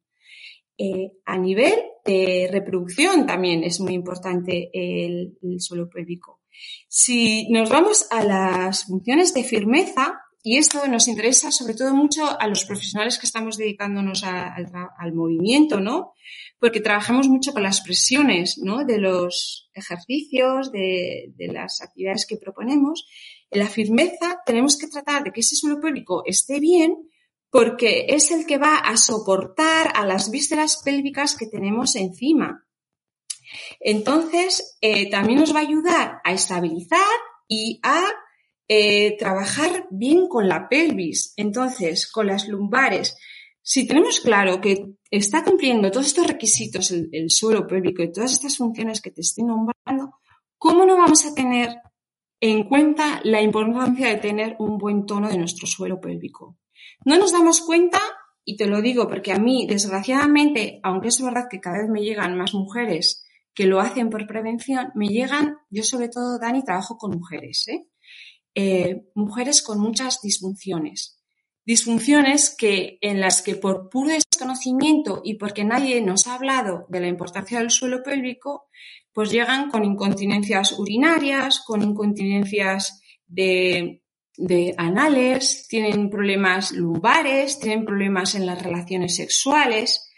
a 1.26 1.36
nivel 1.36 1.74
de 2.06 2.48
reproducción 2.50 3.26
también 3.26 3.64
es 3.64 3.80
muy 3.80 3.92
importante 3.92 4.70
el, 4.72 5.36
el 5.42 5.60
suelo 5.60 5.90
pélvico. 5.90 6.40
Si 6.88 7.48
nos 7.50 7.68
vamos 7.68 8.06
a 8.10 8.24
las 8.24 8.84
funciones 8.84 9.34
de 9.34 9.44
firmeza, 9.44 10.20
y 10.42 10.56
esto 10.56 10.86
nos 10.86 11.06
interesa 11.06 11.52
sobre 11.52 11.74
todo 11.74 11.94
mucho 11.94 12.40
a 12.40 12.46
los 12.46 12.64
profesionales 12.64 13.18
que 13.18 13.26
estamos 13.26 13.58
dedicándonos 13.58 14.24
al 14.24 15.12
movimiento, 15.12 15.80
¿no? 15.80 16.14
Porque 16.58 16.80
trabajamos 16.80 17.28
mucho 17.28 17.52
con 17.52 17.62
las 17.62 17.82
presiones, 17.82 18.56
¿no? 18.56 18.84
De 18.84 18.98
los 18.98 19.70
ejercicios, 19.74 20.72
de, 20.72 21.34
las 21.52 21.82
actividades 21.82 22.26
que 22.26 22.38
proponemos. 22.38 23.06
En 23.50 23.60
la 23.60 23.68
firmeza 23.68 24.40
tenemos 24.46 24.78
que 24.78 24.86
tratar 24.86 25.24
de 25.24 25.32
que 25.32 25.40
ese 25.40 25.56
suelo 25.56 25.80
pélvico 25.80 26.22
esté 26.24 26.58
bien 26.58 26.96
porque 27.50 28.06
es 28.08 28.30
el 28.30 28.46
que 28.46 28.58
va 28.58 28.76
a 28.76 28.96
soportar 28.96 29.92
a 29.94 30.06
las 30.06 30.30
vísceras 30.30 30.80
pélvicas 30.82 31.36
que 31.36 31.46
tenemos 31.46 31.96
encima. 31.96 32.64
Entonces, 33.80 34.78
eh, 34.80 35.10
también 35.10 35.40
nos 35.40 35.54
va 35.54 35.58
a 35.58 35.62
ayudar 35.62 36.20
a 36.24 36.32
estabilizar 36.32 37.00
y 37.48 37.80
a 37.82 38.06
eh, 38.72 39.16
trabajar 39.18 39.88
bien 39.90 40.28
con 40.28 40.48
la 40.48 40.68
pelvis, 40.68 41.34
entonces 41.36 42.08
con 42.08 42.28
las 42.28 42.46
lumbares. 42.46 43.16
Si 43.60 43.84
tenemos 43.84 44.20
claro 44.20 44.60
que 44.60 44.94
está 45.10 45.42
cumpliendo 45.42 45.90
todos 45.90 46.06
estos 46.06 46.28
requisitos 46.28 46.92
el, 46.92 47.30
suelo 47.30 47.66
pélvico 47.66 48.04
y 48.04 48.12
todas 48.12 48.30
estas 48.30 48.56
funciones 48.56 49.00
que 49.00 49.10
te 49.10 49.22
estoy 49.22 49.42
nombrando, 49.42 50.14
¿cómo 50.56 50.86
no 50.86 50.96
vamos 50.96 51.26
a 51.26 51.34
tener 51.34 51.78
en 52.38 52.62
cuenta 52.68 53.20
la 53.24 53.42
importancia 53.42 54.06
de 54.06 54.18
tener 54.18 54.54
un 54.60 54.78
buen 54.78 55.04
tono 55.04 55.28
de 55.28 55.38
nuestro 55.38 55.66
suelo 55.66 56.00
pélvico? 56.00 56.56
No 57.04 57.18
nos 57.18 57.32
damos 57.32 57.62
cuenta, 57.62 57.98
y 58.44 58.56
te 58.56 58.68
lo 58.68 58.80
digo 58.82 59.08
porque 59.08 59.32
a 59.32 59.40
mí, 59.40 59.66
desgraciadamente, 59.68 60.78
aunque 60.84 61.08
es 61.08 61.20
verdad 61.20 61.48
que 61.50 61.58
cada 61.58 61.78
vez 61.78 61.88
me 61.90 62.02
llegan 62.02 62.38
más 62.38 62.54
mujeres 62.54 63.26
que 63.52 63.66
lo 63.66 63.80
hacen 63.80 64.10
por 64.10 64.28
prevención, 64.28 64.92
me 64.94 65.08
llegan, 65.08 65.56
yo 65.70 65.82
sobre 65.82 66.08
todo, 66.08 66.38
Dani, 66.38 66.62
trabajo 66.62 66.96
con 66.96 67.10
mujeres, 67.10 67.66
¿eh? 67.66 67.89
Eh, 68.62 69.06
mujeres 69.14 69.62
con 69.62 69.80
muchas 69.80 70.20
disfunciones. 70.20 71.18
Disfunciones 71.64 72.54
que, 72.54 72.98
en 73.00 73.18
las 73.18 73.40
que 73.40 73.56
por 73.56 73.88
puro 73.88 74.10
desconocimiento 74.10 75.22
y 75.24 75.36
porque 75.36 75.64
nadie 75.64 76.02
nos 76.02 76.26
ha 76.26 76.34
hablado 76.34 76.84
de 76.90 77.00
la 77.00 77.08
importancia 77.08 77.58
del 77.58 77.70
suelo 77.70 78.02
pélvico, 78.02 78.68
pues 79.14 79.30
llegan 79.30 79.70
con 79.70 79.82
incontinencias 79.82 80.78
urinarias, 80.78 81.62
con 81.66 81.80
incontinencias 81.82 83.00
de, 83.26 84.02
de 84.36 84.74
anales, 84.76 85.66
tienen 85.66 86.10
problemas 86.10 86.70
lumbares, 86.72 87.60
tienen 87.60 87.86
problemas 87.86 88.34
en 88.34 88.44
las 88.44 88.62
relaciones 88.62 89.16
sexuales, 89.16 90.12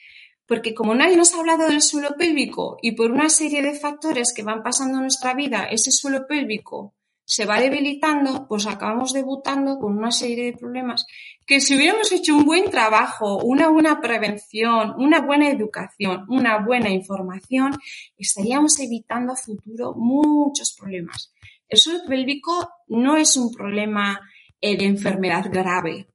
porque 0.46 0.74
como 0.74 0.96
nadie 0.96 1.16
nos 1.16 1.32
ha 1.32 1.38
hablado 1.38 1.68
del 1.68 1.80
suelo 1.80 2.16
pélvico 2.18 2.76
y 2.82 2.92
por 2.96 3.12
una 3.12 3.28
serie 3.28 3.62
de 3.62 3.78
factores 3.78 4.32
que 4.34 4.42
van 4.42 4.64
pasando 4.64 4.96
en 4.96 5.02
nuestra 5.02 5.32
vida, 5.32 5.68
ese 5.70 5.92
suelo 5.92 6.26
pélvico 6.26 6.96
se 7.24 7.46
va 7.46 7.60
debilitando, 7.60 8.46
pues 8.48 8.66
acabamos 8.66 9.12
debutando 9.12 9.78
con 9.78 9.96
una 9.96 10.10
serie 10.10 10.46
de 10.46 10.58
problemas 10.58 11.06
que 11.46 11.60
si 11.60 11.76
hubiéramos 11.76 12.10
hecho 12.12 12.36
un 12.36 12.44
buen 12.44 12.70
trabajo, 12.70 13.38
una 13.38 13.68
buena 13.68 14.00
prevención, 14.00 14.94
una 14.98 15.20
buena 15.20 15.48
educación, 15.48 16.24
una 16.28 16.58
buena 16.64 16.90
información, 16.90 17.72
estaríamos 18.16 18.78
evitando 18.80 19.32
a 19.32 19.36
futuro 19.36 19.94
muchos 19.94 20.74
problemas. 20.78 21.32
El 21.68 21.78
suelo 21.78 22.00
pélvico 22.06 22.68
no 22.88 23.16
es 23.16 23.36
un 23.36 23.52
problema 23.52 24.20
eh, 24.60 24.76
de 24.76 24.84
enfermedad 24.84 25.46
grave, 25.50 26.08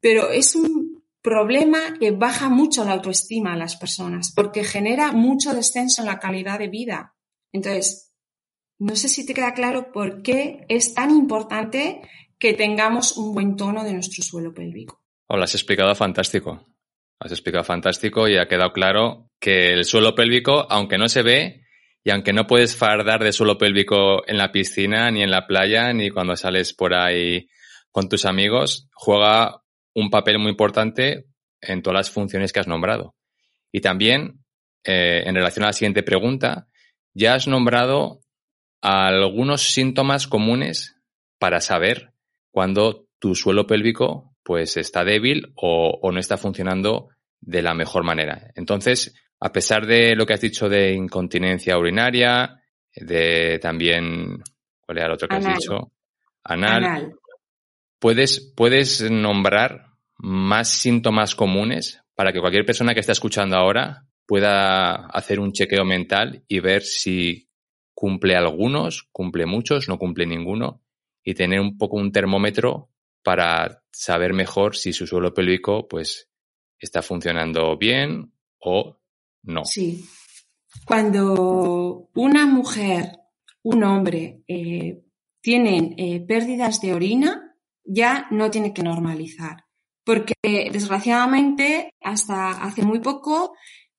pero 0.00 0.30
es 0.30 0.54
un 0.54 1.04
problema 1.20 1.78
que 1.98 2.10
baja 2.10 2.48
mucho 2.48 2.84
la 2.84 2.92
autoestima 2.92 3.52
a 3.52 3.56
las 3.56 3.76
personas 3.76 4.32
porque 4.34 4.64
genera 4.64 5.12
mucho 5.12 5.54
descenso 5.54 6.02
en 6.02 6.08
la 6.08 6.18
calidad 6.18 6.58
de 6.58 6.68
vida. 6.68 7.14
Entonces, 7.52 8.11
no 8.82 8.96
sé 8.96 9.08
si 9.08 9.24
te 9.24 9.32
queda 9.32 9.54
claro 9.54 9.92
por 9.92 10.22
qué 10.22 10.66
es 10.68 10.92
tan 10.92 11.10
importante 11.10 12.02
que 12.36 12.52
tengamos 12.52 13.16
un 13.16 13.32
buen 13.32 13.56
tono 13.56 13.84
de 13.84 13.92
nuestro 13.92 14.24
suelo 14.24 14.52
pélvico. 14.52 15.00
Oh, 15.28 15.36
lo 15.36 15.44
has 15.44 15.54
explicado 15.54 15.94
fantástico. 15.94 16.66
Has 17.20 17.30
explicado 17.30 17.62
fantástico 17.62 18.26
y 18.26 18.36
ha 18.36 18.48
quedado 18.48 18.72
claro 18.72 19.30
que 19.38 19.72
el 19.72 19.84
suelo 19.84 20.16
pélvico, 20.16 20.66
aunque 20.68 20.98
no 20.98 21.08
se 21.08 21.22
ve 21.22 21.62
y 22.02 22.10
aunque 22.10 22.32
no 22.32 22.48
puedes 22.48 22.76
fardar 22.76 23.22
de 23.22 23.30
suelo 23.30 23.56
pélvico 23.56 24.26
en 24.26 24.36
la 24.36 24.50
piscina, 24.50 25.12
ni 25.12 25.22
en 25.22 25.30
la 25.30 25.46
playa, 25.46 25.92
ni 25.92 26.10
cuando 26.10 26.34
sales 26.34 26.74
por 26.74 26.92
ahí 26.92 27.48
con 27.92 28.08
tus 28.08 28.24
amigos, 28.24 28.88
juega 28.94 29.62
un 29.94 30.10
papel 30.10 30.40
muy 30.40 30.50
importante 30.50 31.26
en 31.60 31.82
todas 31.82 31.98
las 31.98 32.10
funciones 32.10 32.52
que 32.52 32.58
has 32.58 32.66
nombrado. 32.66 33.14
Y 33.70 33.80
también, 33.80 34.40
eh, 34.82 35.22
en 35.24 35.36
relación 35.36 35.62
a 35.62 35.68
la 35.68 35.72
siguiente 35.72 36.02
pregunta, 36.02 36.66
ya 37.14 37.34
has 37.34 37.46
nombrado 37.46 38.22
algunos 38.82 39.62
síntomas 39.72 40.26
comunes 40.26 40.96
para 41.38 41.60
saber 41.60 42.12
cuando 42.50 43.06
tu 43.18 43.34
suelo 43.34 43.66
pélvico 43.66 44.34
pues 44.42 44.76
está 44.76 45.04
débil 45.04 45.52
o, 45.54 46.10
no 46.12 46.18
está 46.18 46.36
funcionando 46.36 47.08
de 47.40 47.62
la 47.62 47.74
mejor 47.74 48.02
manera. 48.04 48.50
Entonces, 48.56 49.14
a 49.38 49.52
pesar 49.52 49.86
de 49.86 50.16
lo 50.16 50.26
que 50.26 50.34
has 50.34 50.40
dicho 50.40 50.68
de 50.68 50.92
incontinencia 50.92 51.78
urinaria, 51.78 52.60
de 52.94 53.58
también, 53.60 54.42
¿cuál 54.80 54.98
era 54.98 55.06
el 55.06 55.12
otro 55.12 55.28
que 55.28 55.36
has 55.36 55.46
dicho? 55.46 55.92
Anal. 56.42 57.14
¿Puedes, 58.00 58.52
¿Puedes 58.56 59.08
nombrar 59.08 59.86
más 60.18 60.68
síntomas 60.68 61.36
comunes 61.36 62.02
para 62.16 62.32
que 62.32 62.40
cualquier 62.40 62.66
persona 62.66 62.94
que 62.94 63.00
está 63.00 63.12
escuchando 63.12 63.56
ahora 63.56 64.06
pueda 64.26 65.06
hacer 65.06 65.38
un 65.38 65.52
chequeo 65.52 65.84
mental 65.84 66.42
y 66.48 66.58
ver 66.58 66.82
si 66.82 67.48
cumple 68.02 68.34
algunos, 68.34 69.04
cumple 69.12 69.46
muchos, 69.46 69.88
no 69.88 69.96
cumple 69.96 70.26
ninguno 70.26 70.82
y 71.22 71.34
tener 71.34 71.60
un 71.60 71.78
poco 71.78 71.98
un 71.98 72.10
termómetro 72.10 72.90
para 73.22 73.84
saber 73.92 74.32
mejor 74.32 74.74
si 74.74 74.92
su 74.92 75.06
suelo 75.06 75.32
pélvico 75.32 75.86
pues 75.86 76.28
está 76.80 77.00
funcionando 77.00 77.78
bien 77.78 78.32
o 78.58 78.98
no. 79.44 79.64
Sí. 79.64 80.04
Cuando 80.84 82.08
una 82.16 82.44
mujer, 82.44 83.20
un 83.62 83.84
hombre 83.84 84.42
eh, 84.48 85.04
tienen 85.40 85.94
eh, 85.96 86.18
pérdidas 86.26 86.80
de 86.80 86.94
orina, 86.94 87.54
ya 87.84 88.26
no 88.32 88.50
tiene 88.50 88.74
que 88.74 88.82
normalizar. 88.82 89.66
Porque 90.04 90.34
desgraciadamente 90.72 91.94
hasta 92.00 92.50
hace 92.50 92.82
muy 92.82 92.98
poco 92.98 93.54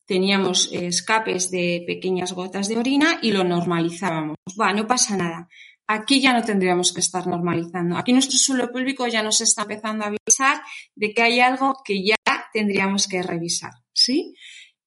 teníamos 0.05 0.69
escapes 0.71 1.51
de 1.51 1.83
pequeñas 1.87 2.33
gotas 2.33 2.67
de 2.67 2.77
orina 2.77 3.19
y 3.21 3.31
lo 3.31 3.43
normalizábamos. 3.43 4.37
Va, 4.59 4.73
no 4.73 4.87
pasa 4.87 5.17
nada. 5.17 5.47
Aquí 5.87 6.21
ya 6.21 6.33
no 6.33 6.43
tendríamos 6.43 6.93
que 6.93 7.01
estar 7.01 7.27
normalizando. 7.27 7.97
Aquí 7.97 8.13
nuestro 8.13 8.37
suelo 8.37 8.71
público 8.71 9.07
ya 9.07 9.21
nos 9.21 9.41
está 9.41 9.63
empezando 9.63 10.05
a 10.05 10.07
avisar 10.07 10.61
de 10.95 11.13
que 11.13 11.21
hay 11.21 11.39
algo 11.39 11.75
que 11.83 12.03
ya 12.03 12.15
tendríamos 12.53 13.07
que 13.07 13.21
revisar, 13.21 13.71
¿sí? 13.91 14.33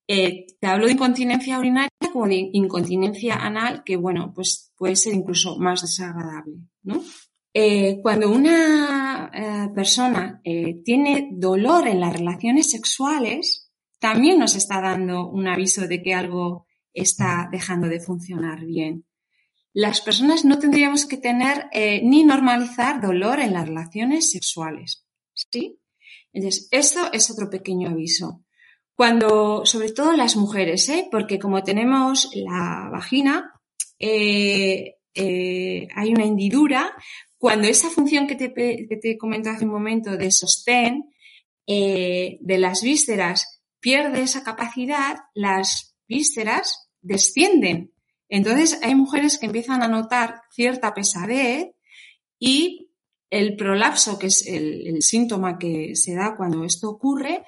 Eh, 0.09 0.47
te 0.61 0.67
hablo 0.69 0.87
de 0.87 0.93
incontinencia 0.93 1.59
urinaria 1.59 1.91
como 2.13 2.29
de 2.29 2.49
incontinencia 2.53 3.35
anal, 3.35 3.83
que 3.85 3.97
bueno, 3.97 4.33
pues 4.35 4.73
puede 4.77 4.97
ser 4.97 5.15
incluso 5.15 5.59
más 5.59 5.83
desagradable, 5.83 6.55
¿no? 6.85 7.03
Eh, 7.53 7.99
cuando 8.03 8.31
una 8.31 9.31
eh, 9.35 9.69
persona 9.75 10.41
tiene 10.85 11.31
dolor 11.33 11.89
en 11.89 12.01
las 12.01 12.13
relaciones 12.13 12.71
sexuales, 12.71 13.66
también 13.99 14.39
nos 14.39 14.57
está 14.57 14.81
dando 14.81 15.29
un 15.29 15.49
aviso 15.49 15.87
de 15.87 16.03
que 16.03 16.15
algo 16.15 16.67
está 16.93 17.49
dejando 17.51 17.89
de 17.89 18.01
funcionar 18.01 18.65
bien. 18.65 19.07
Las 19.73 20.01
personas 20.01 20.47
no 20.47 20.59
tendríamos 20.59 21.05
que 21.05 21.19
tener 21.19 21.67
eh, 21.71 22.01
ni 22.03 22.25
normalizar 22.25 23.01
dolor 23.01 23.41
en 23.41 23.53
las 23.53 23.67
relaciones 23.69 24.31
sexuales. 24.31 25.05
¿Sí? 25.35 25.79
Entonces, 26.33 26.69
esto 26.71 27.13
es 27.13 27.31
otro 27.31 27.51
pequeño 27.51 27.91
aviso. 27.91 28.43
Cuando, 28.95 29.67
sobre 29.67 29.93
todo 29.93 30.13
las 30.13 30.37
mujeres, 30.37 30.89
¿eh? 30.89 31.09
porque 31.11 31.39
como 31.39 31.63
tenemos 31.63 32.31
la 32.35 32.89
vagina, 32.91 33.53
eh, 33.99 34.95
hay 35.15 36.11
una 36.11 36.25
hendidura, 36.25 36.95
cuando 37.37 37.69
esa 37.69 37.91
función 37.91 38.27
que 38.27 38.37
te, 38.37 38.55
que 38.55 38.97
te 38.97 39.19
comenté 39.19 39.51
hace 39.51 39.67
un 39.67 39.73
momento 39.73 40.17
de 40.17 40.31
sostén 40.31 41.11
de 41.67 42.59
las 42.59 42.83
vísceras 42.83 43.56
pierde 43.87 44.23
esa 44.23 44.43
capacidad, 44.43 45.17
las 45.33 45.97
vísceras 46.09 46.91
descienden. 47.03 47.95
Entonces 48.29 48.81
hay 48.83 48.97
mujeres 48.97 49.39
que 49.39 49.47
empiezan 49.47 49.81
a 49.81 49.87
notar 49.87 50.41
cierta 50.51 50.93
pesadez 50.93 51.69
y 52.37 52.91
el 53.31 53.55
prolapso, 53.55 54.19
que 54.19 54.27
es 54.27 54.45
el, 54.49 55.01
síntoma 55.03 55.57
que 55.57 55.95
se 55.95 56.17
da 56.17 56.35
cuando 56.37 56.65
esto 56.65 56.91
ocurre, 56.91 57.45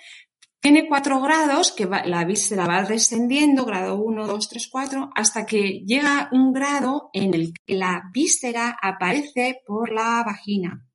tiene 0.61 0.87
cuatro 0.87 1.20
grados, 1.20 1.72
que 1.72 1.87
la 1.87 2.24
víscera 2.24 2.68
va 2.68 2.85
descendiendo, 2.85 3.64
grado 3.64 4.01
1, 4.01 4.29
2, 4.29 4.48
3, 4.48 4.68
4, 4.70 5.11
hasta 5.16 5.44
que 5.44 5.83
llega 5.87 6.29
un 6.31 6.53
grado 6.53 7.11
en 7.14 7.35
el 7.35 7.53
que 7.53 7.74
la 7.74 8.05
víscera 8.14 8.79
aparece 8.81 9.61
por 9.66 9.90
la 9.90 10.22
vagina. 10.24 10.88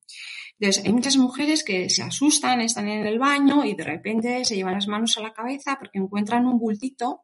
Entonces, 0.60 0.86
hay 0.86 0.94
muchas 0.94 1.18
mujeres 1.18 1.64
que 1.64 1.90
se 1.90 2.04
asustan, 2.04 2.62
están 2.62 2.88
en 2.88 3.06
el 3.06 3.20
baño 3.20 3.66
y 3.66 3.76
de 3.76 3.84
repente 3.84 4.46
se 4.46 4.56
llevan 4.56 4.76
las 4.76 4.88
manos 4.88 5.18
a 5.18 5.22
la 5.22 5.34
cabeza 5.34 5.78
porque 5.80 6.00
encuentran 6.00 6.46
un 6.46 6.60
bultito 6.60 7.24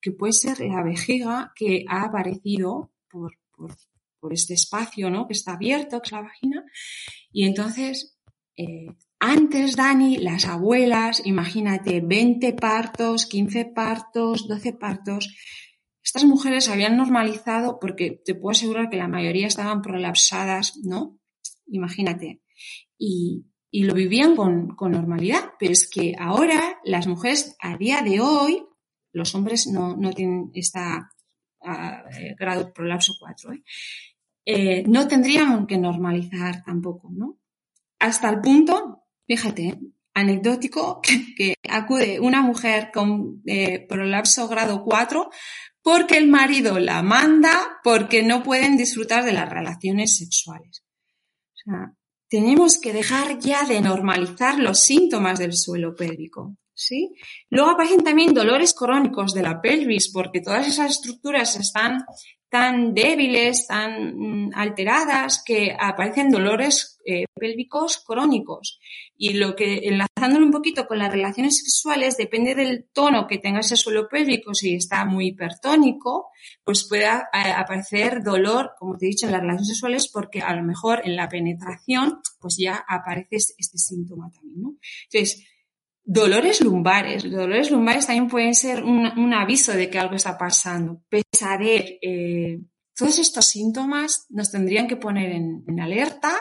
que 0.00 0.12
puede 0.12 0.32
ser 0.32 0.60
la 0.60 0.82
vejiga 0.82 1.52
que 1.54 1.84
ha 1.88 2.02
aparecido 2.02 2.92
por, 3.08 3.32
este 4.30 4.54
espacio, 4.54 5.10
¿no? 5.10 5.26
Que 5.26 5.34
está 5.34 5.52
abierto, 5.52 6.00
que 6.00 6.06
es 6.06 6.12
la 6.12 6.22
vagina. 6.22 6.64
Y 7.30 7.44
entonces, 7.44 8.18
eh, 8.56 8.86
antes, 9.18 9.76
Dani, 9.76 10.16
las 10.16 10.46
abuelas, 10.46 11.22
imagínate, 11.26 12.00
20 12.00 12.54
partos, 12.54 13.26
15 13.26 13.66
partos, 13.66 14.48
12 14.48 14.72
partos. 14.72 15.34
Estas 16.02 16.24
mujeres 16.24 16.68
habían 16.68 16.96
normalizado 16.96 17.78
porque 17.78 18.20
te 18.24 18.34
puedo 18.34 18.52
asegurar 18.52 18.88
que 18.88 18.96
la 18.96 19.08
mayoría 19.08 19.46
estaban 19.46 19.82
prolapsadas, 19.82 20.78
¿no? 20.84 21.18
Imagínate, 21.66 22.42
y, 22.98 23.44
lo 23.72 23.94
vivían 23.94 24.36
con, 24.36 24.76
normalidad. 24.92 25.52
Pero 25.58 25.72
es 25.72 25.88
que 25.88 26.14
ahora 26.18 26.78
las 26.84 27.06
mujeres 27.06 27.56
a 27.60 27.76
día 27.76 28.02
de 28.02 28.20
hoy, 28.20 28.64
los 29.12 29.34
hombres 29.34 29.66
no, 29.66 29.96
tienen 30.12 30.50
esta 30.54 31.10
eh, 31.62 32.34
grado 32.38 32.72
prolapso 32.72 33.14
4, 33.18 33.52
¿eh? 33.52 33.62
¿eh? 34.44 34.84
no 34.86 35.08
tendríamos 35.08 35.66
que 35.66 35.78
normalizar 35.78 36.62
tampoco, 36.64 37.10
¿no? 37.12 37.38
Hasta 37.98 38.28
el 38.30 38.40
punto, 38.40 39.04
fíjate, 39.26 39.80
anecdótico, 40.12 41.00
que, 41.36 41.54
acude 41.68 42.20
una 42.20 42.42
mujer 42.42 42.90
con 42.92 43.42
prolapso 43.88 44.46
grado 44.46 44.84
4 44.84 45.30
porque 45.84 46.16
el 46.16 46.28
marido 46.28 46.78
la 46.78 47.02
manda 47.02 47.78
porque 47.84 48.22
no 48.22 48.42
pueden 48.42 48.78
disfrutar 48.78 49.22
de 49.22 49.34
las 49.34 49.48
relaciones 49.48 50.16
sexuales. 50.16 50.82
O 51.52 51.56
sea, 51.56 51.94
tenemos 52.34 52.80
que 52.80 52.92
dejar 52.92 53.38
ya 53.38 53.62
de 53.64 53.80
normalizar 53.80 54.58
los 54.58 54.80
síntomas 54.80 55.38
del 55.38 55.52
suelo 55.52 55.94
pélvico. 55.94 56.56
¿sí? 56.74 57.14
Luego 57.48 57.70
aparecen 57.70 58.02
también 58.02 58.34
dolores 58.34 58.74
crónicos 58.74 59.34
de 59.34 59.42
la 59.42 59.60
pelvis, 59.60 60.10
porque 60.12 60.40
todas 60.40 60.66
esas 60.66 60.90
estructuras 60.90 61.54
están 61.54 62.04
tan 62.54 62.94
débiles, 62.94 63.66
tan 63.66 64.14
mm, 64.14 64.50
alteradas, 64.54 65.42
que 65.44 65.76
aparecen 65.76 66.30
dolores 66.30 67.00
eh, 67.04 67.24
pélvicos 67.34 67.98
crónicos. 68.06 68.78
Y 69.16 69.32
lo 69.32 69.56
que, 69.56 69.88
enlazándolo 69.88 70.46
un 70.46 70.52
poquito 70.52 70.86
con 70.86 70.98
las 70.98 71.10
relaciones 71.10 71.58
sexuales, 71.58 72.16
depende 72.16 72.54
del 72.54 72.84
tono 72.92 73.26
que 73.26 73.38
tenga 73.38 73.58
ese 73.58 73.74
suelo 73.74 74.06
pélvico, 74.08 74.54
si 74.54 74.76
está 74.76 75.04
muy 75.04 75.30
hipertónico, 75.30 76.28
pues 76.62 76.86
puede 76.88 77.06
eh, 77.06 77.50
aparecer 77.56 78.22
dolor, 78.22 78.70
como 78.78 78.96
te 78.96 79.06
he 79.06 79.08
dicho, 79.08 79.26
en 79.26 79.32
las 79.32 79.40
relaciones 79.40 79.70
sexuales, 79.70 80.08
porque 80.12 80.40
a 80.40 80.54
lo 80.54 80.62
mejor 80.62 81.00
en 81.04 81.16
la 81.16 81.28
penetración, 81.28 82.20
pues 82.38 82.56
ya 82.56 82.84
aparece 82.86 83.34
este, 83.34 83.54
este 83.58 83.78
síntoma 83.78 84.30
también, 84.30 84.62
¿no? 84.62 84.74
Entonces, 85.10 85.44
Dolores 86.06 86.60
lumbares. 86.60 87.22
Dolores 87.30 87.70
lumbares 87.70 88.06
también 88.06 88.28
pueden 88.28 88.54
ser 88.54 88.84
un, 88.84 89.32
aviso 89.32 89.72
de 89.72 89.88
que 89.88 89.98
algo 89.98 90.14
está 90.14 90.36
pasando. 90.36 91.02
Pesadez. 91.08 91.98
Eh, 92.02 92.60
todos 92.94 93.18
estos 93.18 93.46
síntomas 93.46 94.26
nos 94.28 94.52
tendrían 94.52 94.86
que 94.86 94.96
poner 94.96 95.32
en, 95.32 95.80
alerta 95.80 96.36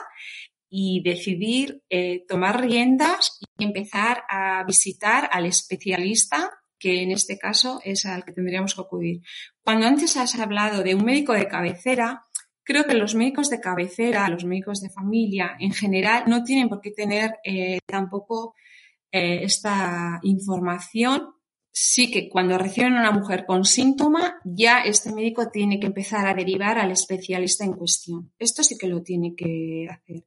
y 0.69 1.01
decidir 1.03 1.81
eh, 1.89 2.25
tomar 2.27 2.61
riendas 2.61 3.39
y 3.57 3.63
empezar 3.63 4.23
a 4.29 4.63
visitar 4.65 5.29
al 5.31 5.45
especialista, 5.45 6.51
que 6.77 7.01
en 7.01 7.11
este 7.11 7.37
caso 7.37 7.79
es 7.83 8.05
al 8.05 8.25
que 8.25 8.33
tendríamos 8.33 8.75
que 8.75 8.81
acudir. 8.81 9.21
Cuando 9.63 9.87
antes 9.87 10.17
has 10.17 10.35
hablado 10.35 10.83
de 10.83 10.93
un 10.93 11.05
médico 11.05 11.33
de 11.33 11.47
cabecera, 11.47 12.23
creo 12.63 12.85
que 12.85 12.95
los 12.95 13.15
médicos 13.15 13.49
de 13.49 13.61
cabecera, 13.61 14.29
los 14.29 14.45
médicos 14.45 14.81
de 14.81 14.89
familia 14.89 15.55
en 15.59 15.71
general, 15.71 16.23
no 16.27 16.43
tienen 16.43 16.69
por 16.69 16.81
qué 16.81 16.91
tener 16.91 17.35
eh, 17.43 17.79
tampoco 17.85 18.53
eh, 19.13 19.43
esta 19.43 20.19
información 20.23 21.35
sí 21.71 22.09
que 22.09 22.29
cuando 22.29 22.57
reciben 22.57 22.93
a 22.93 23.01
una 23.01 23.11
mujer 23.11 23.45
con 23.45 23.63
síntoma, 23.63 24.41
ya 24.43 24.79
este 24.79 25.13
médico 25.13 25.49
tiene 25.49 25.79
que 25.79 25.85
empezar 25.85 26.25
a 26.25 26.33
derivar 26.33 26.79
al 26.79 26.91
especialista 26.91 27.63
en 27.63 27.73
cuestión. 27.73 28.33
Esto 28.39 28.63
sí 28.63 28.75
que 28.75 28.87
lo 28.87 29.03
tiene 29.03 29.35
que 29.35 29.87
hacer. 29.87 30.25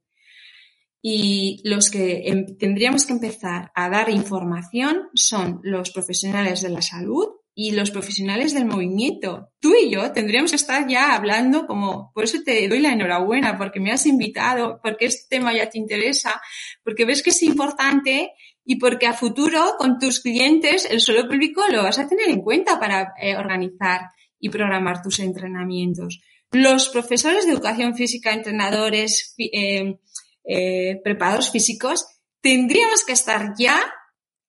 Y 1.01 1.61
los 1.65 1.91
que 1.91 2.29
em, 2.29 2.57
tendríamos 2.57 3.05
que 3.05 3.13
empezar 3.13 3.71
a 3.75 3.89
dar 3.89 4.09
información 4.09 5.09
son 5.13 5.59
los 5.63 5.91
profesionales 5.91 6.61
de 6.61 6.69
la 6.69 6.81
salud 6.81 7.27
y 7.53 7.71
los 7.71 7.91
profesionales 7.91 8.53
del 8.53 8.65
movimiento. 8.65 9.49
Tú 9.59 9.73
y 9.73 9.89
yo 9.89 10.11
tendríamos 10.11 10.51
que 10.51 10.57
estar 10.57 10.87
ya 10.87 11.15
hablando 11.15 11.65
como, 11.65 12.11
por 12.13 12.23
eso 12.23 12.37
te 12.45 12.67
doy 12.69 12.79
la 12.79 12.93
enhorabuena, 12.93 13.57
porque 13.57 13.79
me 13.79 13.91
has 13.91 14.05
invitado, 14.05 14.79
porque 14.83 15.05
este 15.05 15.37
tema 15.37 15.53
ya 15.53 15.69
te 15.69 15.77
interesa, 15.79 16.39
porque 16.83 17.03
ves 17.03 17.23
que 17.23 17.31
es 17.31 17.41
importante 17.41 18.31
y 18.69 18.75
porque 18.75 19.07
a 19.07 19.13
futuro 19.13 19.75
con 19.77 19.97
tus 19.97 20.19
clientes 20.19 20.85
el 20.91 20.99
suelo 20.99 21.27
público 21.29 21.63
lo 21.71 21.83
vas 21.83 21.99
a 21.99 22.07
tener 22.07 22.27
en 22.27 22.41
cuenta 22.41 22.77
para 22.77 23.13
eh, 23.19 23.37
organizar 23.37 24.01
y 24.39 24.49
programar 24.49 25.01
tus 25.01 25.19
entrenamientos. 25.19 26.19
Los 26.51 26.89
profesores 26.89 27.45
de 27.45 27.53
educación 27.53 27.95
física, 27.95 28.33
entrenadores, 28.33 29.33
eh, 29.37 29.97
eh, 30.43 30.99
preparadores 31.01 31.49
físicos, 31.49 32.07
tendríamos 32.41 33.05
que 33.05 33.13
estar 33.13 33.53
ya 33.57 33.79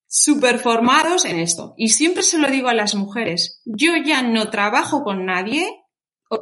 super 0.09 0.59
formados 0.59 1.25
en 1.25 1.39
esto. 1.39 1.75
Y 1.77 1.91
siempre 1.91 2.25
se 2.25 2.39
lo 2.39 2.51
digo 2.51 2.69
a 2.69 2.75
las 2.75 2.97
mujeres, 2.97 3.63
yo 3.65 3.93
ya 4.05 4.23
no 4.23 4.51
trabajo 4.51 5.05
con 5.05 5.27
nadie 5.27 5.65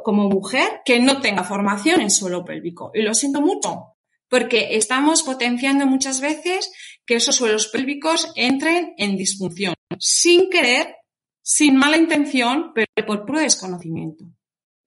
como 0.03 0.29
mujer 0.29 0.81
que 0.83 0.99
no 0.99 1.21
tenga 1.21 1.43
formación 1.43 2.01
en 2.01 2.09
suelo 2.09 2.43
pélvico. 2.43 2.89
Y 2.95 3.03
lo 3.03 3.13
siento 3.13 3.39
mucho, 3.39 3.96
porque 4.29 4.75
estamos 4.77 5.23
potenciando 5.23 5.85
muchas 5.85 6.21
veces 6.21 6.71
que 7.05 7.15
esos 7.15 7.35
suelos 7.35 7.67
pélvicos 7.67 8.31
entren 8.35 8.93
en 8.97 9.15
disfunción, 9.15 9.73
sin 9.99 10.49
querer, 10.49 10.95
sin 11.41 11.77
mala 11.77 11.97
intención, 11.97 12.71
pero 12.73 12.87
por 13.05 13.25
puro 13.25 13.39
desconocimiento. 13.39 14.25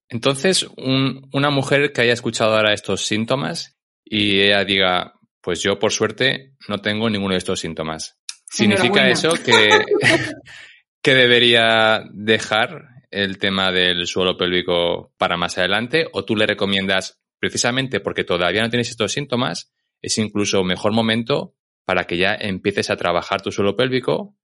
Entonces, 0.09 0.67
una 0.77 1.51
mujer 1.51 1.93
que 1.93 2.03
haya 2.03 2.13
escuchado 2.13 2.57
ahora 2.57 2.75
estos 2.75 3.07
síntomas 3.07 3.79
y 4.05 4.41
ella 4.41 4.65
diga, 4.65 5.15
pues 5.41 5.63
yo 5.63 5.79
por 5.79 5.93
suerte 5.93 6.55
no 6.69 6.79
tengo 6.79 7.09
ninguno 7.09 7.33
de 7.33 7.39
estos 7.39 7.61
síntomas. 7.61 8.19
¿Significa 8.45 9.09
eso 9.09 9.33
que, 9.35 9.71
que 11.03 11.15
debería 11.15 12.03
dejar 12.13 12.89
el 13.11 13.39
tema 13.39 13.71
del 13.71 14.07
suelo 14.07 14.37
pélvico 14.37 15.13
para 15.17 15.37
más 15.37 15.57
adelante? 15.59 16.07
¿O 16.13 16.25
tú 16.25 16.35
le 16.35 16.47
recomiendas, 16.47 17.21
precisamente 17.41 17.99
porque 17.99 18.23
todavía 18.23 18.63
no 18.63 18.71
tienes 18.71 18.91
estos 18.91 19.13
síntomas, 19.13 19.73
es 20.03 20.19
incluso 20.19 20.63
mejor 20.63 20.93
momento 20.93 21.55
para 21.85 22.05
que 22.05 22.19
ya 22.19 22.35
empieces 22.35 22.91
a 22.91 22.97
trabajar 22.97 23.43
tu 23.43 23.51
suelo 23.51 23.75
pélvico 23.77 24.37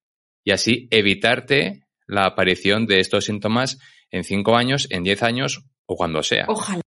y 0.43 0.51
así 0.51 0.89
evitarte 0.91 1.87
la 2.09 2.27
aparición 2.27 2.87
de 2.87 3.01
estos 3.01 3.27
síntomas 3.27 3.79
en 4.11 4.25
cinco 4.25 4.57
años, 4.57 4.89
en 4.91 5.05
diez 5.05 5.23
años 5.23 5.65
o 5.87 5.97
cuando 5.97 6.23
sea? 6.23 6.47
Ojalá. 6.49 6.83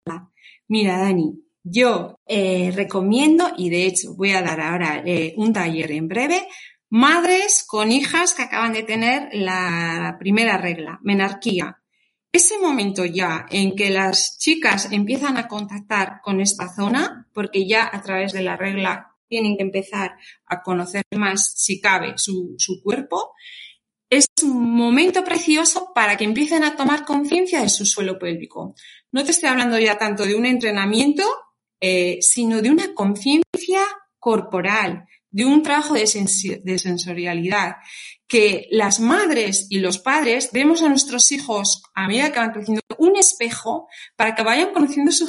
Mira, 0.68 0.98
Dani, 0.98 1.34
yo 1.64 2.20
eh, 2.26 2.72
recomiendo, 2.76 3.52
y 3.58 3.70
de 3.70 3.86
hecho 3.86 4.16
voy 4.16 4.32
a 4.32 4.42
dar 4.42 4.62
ahora 4.62 5.04
eh, 5.06 5.34
un 5.38 5.54
taller 5.54 5.92
en 5.92 6.08
breve, 6.08 6.48
madres 6.90 7.66
con 7.68 7.92
hijas 7.92 8.34
que 8.34 8.44
acaban 8.44 8.74
de 8.74 8.84
tener 8.84 9.30
la 9.34 10.16
primera 10.20 10.58
regla, 10.58 11.00
menarquía. 11.04 11.79
Ese 12.32 12.60
momento 12.60 13.06
ya 13.06 13.48
en 13.50 13.76
que 13.76 13.90
las 13.90 14.38
chicas 14.38 14.92
empiezan 14.92 15.38
a 15.38 15.48
contactar 15.48 16.22
con 16.22 16.42
esta 16.42 16.74
zona, 16.74 17.28
porque 17.34 17.68
ya 17.68 17.90
a 17.92 18.02
través 18.04 18.34
de 18.34 18.44
la 18.44 18.56
regla 18.56 19.16
tienen 19.28 19.58
que 19.58 19.64
empezar 19.64 20.16
a 20.46 20.62
conocer 20.62 21.04
más, 21.16 21.54
si 21.56 21.82
cabe, 21.82 22.14
su, 22.18 22.56
cuerpo, 22.84 23.34
es 24.12 24.28
un 24.44 24.76
momento 24.76 25.24
precioso 25.24 25.92
para 25.94 26.18
que 26.18 26.24
empiecen 26.24 26.64
a 26.64 26.76
tomar 26.76 27.06
conciencia 27.06 27.62
de 27.62 27.70
su 27.70 27.86
suelo 27.86 28.20
pélvico. 28.20 28.76
No 29.12 29.24
te 29.24 29.32
estoy 29.32 29.50
hablando 29.50 29.80
ya 29.80 29.98
tanto 29.98 30.26
de 30.26 30.36
un 30.36 30.46
entrenamiento, 30.46 31.24
eh, 31.80 32.20
sino 32.22 32.62
de 32.62 32.70
una 32.70 32.94
conciencia 32.94 33.82
corporal, 34.20 35.06
de 35.32 35.46
un 35.46 35.64
trabajo 35.64 35.94
de, 35.94 36.08
sensorialidad, 36.08 37.76
que 38.28 38.68
las 38.72 39.00
madres 39.00 39.68
y 39.70 39.80
los 39.80 40.00
padres 40.00 40.50
vemos 40.52 40.82
a 40.82 40.90
nuestros 40.90 41.32
hijos 41.32 41.84
a 41.94 42.08
medida 42.08 42.32
que 42.32 42.40
van 42.40 42.52
creciendo 42.52 42.82
un 42.98 43.16
espejo 43.16 43.88
para 44.16 44.36
que 44.36 44.44
vayan 44.44 44.74
conociendo 44.74 45.12
su 45.12 45.28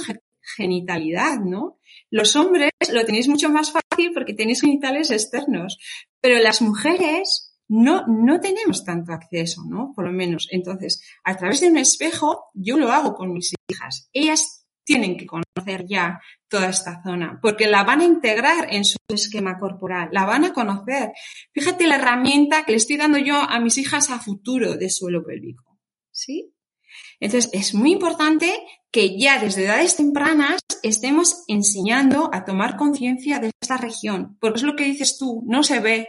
genitalidad, 0.57 1.39
¿no? 1.41 1.79
Los 2.11 2.35
hombres 2.37 2.71
lo 2.93 3.05
tenéis 3.05 3.29
mucho 3.29 3.49
más 3.51 3.73
fácil 3.73 4.13
porque 4.13 4.35
tenéis 4.35 4.61
genitales 4.61 5.11
externos, 5.11 5.79
pero 6.21 6.39
las 6.41 6.61
mujeres 6.61 7.51
no, 7.69 8.05
no 8.09 8.41
tenemos 8.41 8.85
tanto 8.85 9.13
acceso, 9.13 9.63
¿no? 9.69 9.93
Por 9.95 10.07
lo 10.07 10.13
menos. 10.13 10.49
Entonces, 10.51 11.03
a 11.23 11.37
través 11.37 11.61
de 11.61 11.69
un 11.69 11.79
espejo, 11.79 12.51
yo 12.53 12.77
lo 12.77 12.91
hago 12.91 13.15
con 13.15 13.33
mis 13.33 13.55
hijas. 13.69 14.09
Ellas 14.13 14.60
tienen 14.91 15.17
que 15.17 15.27
conocer 15.27 15.87
ya 15.87 16.21
toda 16.49 16.69
esta 16.69 17.01
zona, 17.05 17.39
porque 17.41 17.69
la 17.69 17.85
van 17.85 18.01
a 18.01 18.05
integrar 18.05 18.67
en 18.75 18.85
su 18.85 18.97
esquema 19.07 19.57
corporal, 19.57 20.09
la 20.11 20.25
van 20.25 20.45
a 20.45 20.53
conocer. 20.53 21.13
Fíjate 21.53 21.87
la 21.87 21.95
herramienta 21.95 22.65
que 22.65 22.73
le 22.73 22.79
estoy 22.79 22.97
dando 22.97 23.19
yo 23.19 23.37
a 23.37 23.61
mis 23.61 23.79
hijas 23.79 24.11
a 24.11 24.19
futuro 24.19 24.75
de 24.75 24.91
suelo 24.91 25.25
pélvico. 25.25 25.79
¿Sí? 26.11 26.53
Entonces, 27.21 27.53
es 27.53 27.73
muy 27.73 27.93
importante 27.93 28.53
que 28.91 29.17
ya 29.17 29.39
desde 29.39 29.65
edades 29.65 29.95
tempranas 29.95 30.59
estemos 30.83 31.45
enseñando 31.47 32.29
a 32.33 32.45
tomar 32.45 32.77
conciencia 32.77 33.39
de 33.39 33.53
esta 33.61 33.77
región, 33.77 34.39
porque 34.41 34.59
es 34.59 34.65
lo 34.65 34.75
que 34.75 34.87
dices 34.87 35.19
tú, 35.19 35.45
no 35.47 35.63
se 35.63 35.79
ve. 35.79 36.09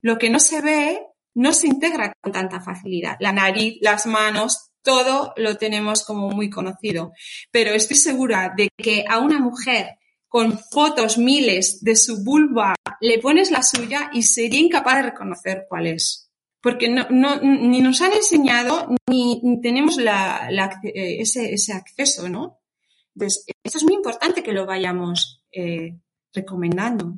Lo 0.00 0.16
que 0.16 0.30
no 0.30 0.38
se 0.38 0.60
ve 0.60 1.00
no 1.34 1.52
se 1.52 1.66
integra 1.66 2.12
con 2.20 2.30
tanta 2.30 2.60
facilidad. 2.60 3.16
La 3.18 3.32
nariz, 3.32 3.78
las 3.80 4.06
manos, 4.06 4.71
todo 4.82 5.32
lo 5.36 5.56
tenemos 5.56 6.04
como 6.04 6.30
muy 6.30 6.50
conocido. 6.50 7.12
Pero 7.50 7.70
estoy 7.72 7.96
segura 7.96 8.52
de 8.56 8.68
que 8.76 9.04
a 9.08 9.18
una 9.18 9.38
mujer 9.38 9.98
con 10.28 10.58
fotos 10.58 11.18
miles 11.18 11.82
de 11.82 11.94
su 11.96 12.24
vulva 12.24 12.74
le 13.00 13.18
pones 13.18 13.50
la 13.50 13.62
suya 13.62 14.10
y 14.12 14.22
sería 14.22 14.60
incapaz 14.60 14.96
de 14.96 15.02
reconocer 15.10 15.66
cuál 15.68 15.86
es. 15.86 16.30
Porque 16.60 16.88
no, 16.88 17.06
no, 17.10 17.40
ni 17.40 17.80
nos 17.80 18.00
han 18.02 18.12
enseñado 18.12 18.94
ni, 19.10 19.60
tenemos 19.60 19.96
la, 19.96 20.48
eh, 20.84 21.20
ese, 21.20 21.52
ese, 21.52 21.72
acceso, 21.72 22.28
¿no? 22.28 22.60
Entonces, 23.14 23.44
esto 23.64 23.78
es 23.78 23.84
muy 23.84 23.94
importante 23.94 24.42
que 24.42 24.52
lo 24.52 24.64
vayamos 24.64 25.44
eh, 25.50 25.98
recomendando 26.32 27.16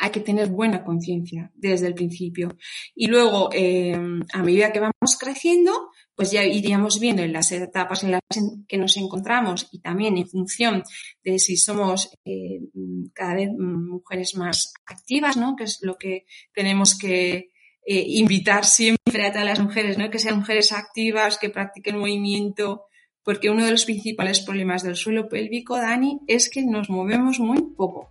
hay 0.00 0.10
que 0.10 0.20
tener 0.20 0.48
buena 0.48 0.82
conciencia 0.82 1.52
desde 1.54 1.86
el 1.86 1.94
principio. 1.94 2.56
Y 2.94 3.06
luego, 3.06 3.50
eh, 3.52 3.94
a 4.32 4.42
medida 4.42 4.72
que 4.72 4.80
vamos 4.80 5.18
creciendo, 5.18 5.90
pues 6.14 6.30
ya 6.30 6.42
iríamos 6.42 6.98
viendo 6.98 7.22
en 7.22 7.34
las 7.34 7.52
etapas 7.52 8.02
en 8.02 8.12
las 8.12 8.22
que 8.66 8.78
nos 8.78 8.96
encontramos 8.96 9.68
y 9.72 9.80
también 9.80 10.16
en 10.16 10.26
función 10.26 10.82
de 11.22 11.38
si 11.38 11.58
somos 11.58 12.18
eh, 12.24 12.60
cada 13.12 13.34
vez 13.34 13.50
mujeres 13.50 14.34
más 14.36 14.72
activas, 14.86 15.36
¿no? 15.36 15.54
Que 15.54 15.64
es 15.64 15.80
lo 15.82 15.98
que 15.98 16.24
tenemos 16.54 16.96
que 16.96 17.50
eh, 17.86 18.04
invitar 18.06 18.64
siempre 18.64 19.26
a 19.26 19.32
todas 19.32 19.46
las 19.46 19.60
mujeres, 19.60 19.98
¿no? 19.98 20.08
Que 20.08 20.18
sean 20.18 20.38
mujeres 20.38 20.72
activas, 20.72 21.36
que 21.36 21.50
practiquen 21.50 21.98
movimiento, 21.98 22.86
porque 23.22 23.50
uno 23.50 23.66
de 23.66 23.72
los 23.72 23.84
principales 23.84 24.40
problemas 24.40 24.82
del 24.82 24.96
suelo 24.96 25.28
pélvico, 25.28 25.76
Dani, 25.76 26.20
es 26.26 26.48
que 26.48 26.64
nos 26.64 26.88
movemos 26.88 27.38
muy 27.38 27.60
poco. 27.76 28.08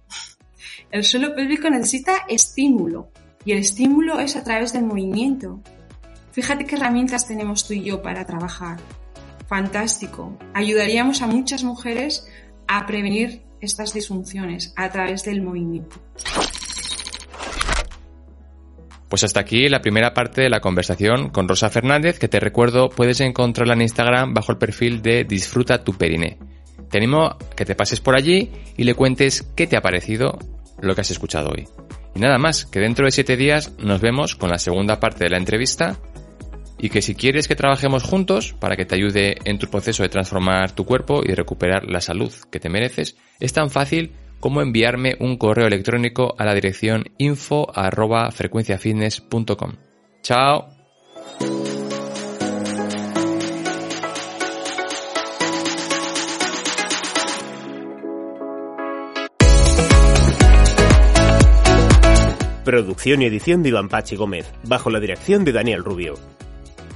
El 0.92 1.04
suelo 1.04 1.36
pélvico 1.36 1.70
necesita 1.70 2.26
estímulo 2.28 3.12
y 3.46 3.54
el 3.54 3.60
estímulo 3.60 4.20
es 4.20 4.36
a 4.36 4.44
través 4.44 4.74
del 4.74 4.84
movimiento. 4.84 5.62
Fíjate 6.32 6.66
qué 6.66 6.76
herramientas 6.76 7.28
tenemos 7.28 7.68
tú 7.68 7.74
y 7.74 7.84
yo 7.84 8.02
para 8.02 8.26
trabajar. 8.26 8.80
Fantástico. 9.48 10.38
Ayudaríamos 10.54 11.22
a 11.22 11.28
muchas 11.28 11.64
mujeres 11.64 12.28
a 12.68 12.86
prevenir 12.86 13.42
estas 13.62 13.94
disfunciones 13.94 14.74
a 14.76 14.90
través 14.90 15.24
del 15.24 15.42
movimiento. 15.42 15.98
Pues 19.10 19.24
hasta 19.24 19.40
aquí 19.40 19.68
la 19.70 19.82
primera 19.82 20.14
parte 20.14 20.42
de 20.42 20.50
la 20.50 20.60
conversación 20.60 21.30
con 21.30 21.48
Rosa 21.48 21.72
Fernández, 21.72 22.20
que 22.20 22.28
te 22.28 22.40
recuerdo 22.40 22.90
puedes 22.90 23.20
encontrarla 23.22 23.74
en 23.74 23.82
Instagram 23.82 24.36
bajo 24.36 24.52
el 24.52 24.60
perfil 24.60 25.02
de 25.02 25.24
Disfruta 25.24 25.84
tu 25.84 25.94
Periné. 25.94 26.38
Te 26.90 26.98
animo 26.98 27.24
a 27.24 27.38
que 27.56 27.66
te 27.66 27.76
pases 27.76 28.00
por 28.00 28.16
allí 28.16 28.52
y 28.78 28.84
le 28.84 28.96
cuentes 28.96 29.44
qué 29.56 29.68
te 29.68 29.78
ha 29.78 29.82
parecido 29.82 30.38
lo 30.82 30.96
que 30.96 31.02
has 31.02 31.12
escuchado 31.12 31.50
hoy. 31.50 31.68
Y 32.16 32.20
nada 32.20 32.38
más, 32.38 32.66
que 32.66 32.80
dentro 32.80 33.06
de 33.06 33.12
siete 33.12 33.38
días 33.38 33.74
nos 33.78 34.02
vemos 34.02 34.36
con 34.36 34.50
la 34.50 34.58
segunda 34.58 35.00
parte 35.00 35.24
de 35.24 35.30
la 35.30 35.38
entrevista 35.38 35.98
y 36.80 36.90
que 36.90 37.02
si 37.02 37.14
quieres 37.14 37.48
que 37.48 37.56
trabajemos 37.56 38.04
juntos 38.04 38.54
para 38.58 38.76
que 38.76 38.86
te 38.86 38.96
ayude 38.96 39.38
en 39.44 39.60
tu 39.60 39.68
proceso 39.68 40.04
de 40.04 40.10
transformar 40.10 40.72
tu 40.72 40.86
cuerpo 40.86 41.22
y 41.24 41.34
recuperar 41.34 41.86
la 41.86 42.02
salud 42.02 42.34
que 42.52 42.60
te 42.60 42.70
mereces, 42.70 43.18
es 43.40 43.54
tan 43.54 43.70
fácil 43.70 44.14
como 44.40 44.62
enviarme 44.62 45.16
un 45.20 45.38
correo 45.38 45.68
electrónico 45.68 46.36
a 46.38 46.46
la 46.46 46.56
dirección 46.56 47.04
info 47.18 47.68
Chao. 50.22 50.70
Producción 62.70 63.24
y 63.24 63.26
edición 63.26 63.64
de 63.64 63.70
Iván 63.70 63.90
Pachi 63.90 64.16
Gómez, 64.16 64.46
bajo 64.64 64.92
la 64.92 65.00
dirección 65.00 65.44
de 65.44 65.52
Daniel 65.52 65.84
Rubio. 65.84 66.20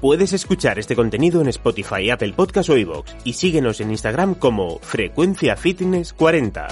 Puedes 0.01 0.31
escuchar 0.31 0.77
este 0.77 0.95
contenido 0.95 1.41
en 1.41 1.47
Spotify, 1.47 2.11
Apple 2.11 2.33
Podcast 2.33 2.69
o 2.69 2.77
iVoox 2.77 3.11
y 3.23 3.33
síguenos 3.33 3.81
en 3.81 3.89
Instagram 3.89 4.35
como 4.35 4.77
Frecuencia 4.81 5.55
Fitness 5.55 6.13
40. 6.13 6.67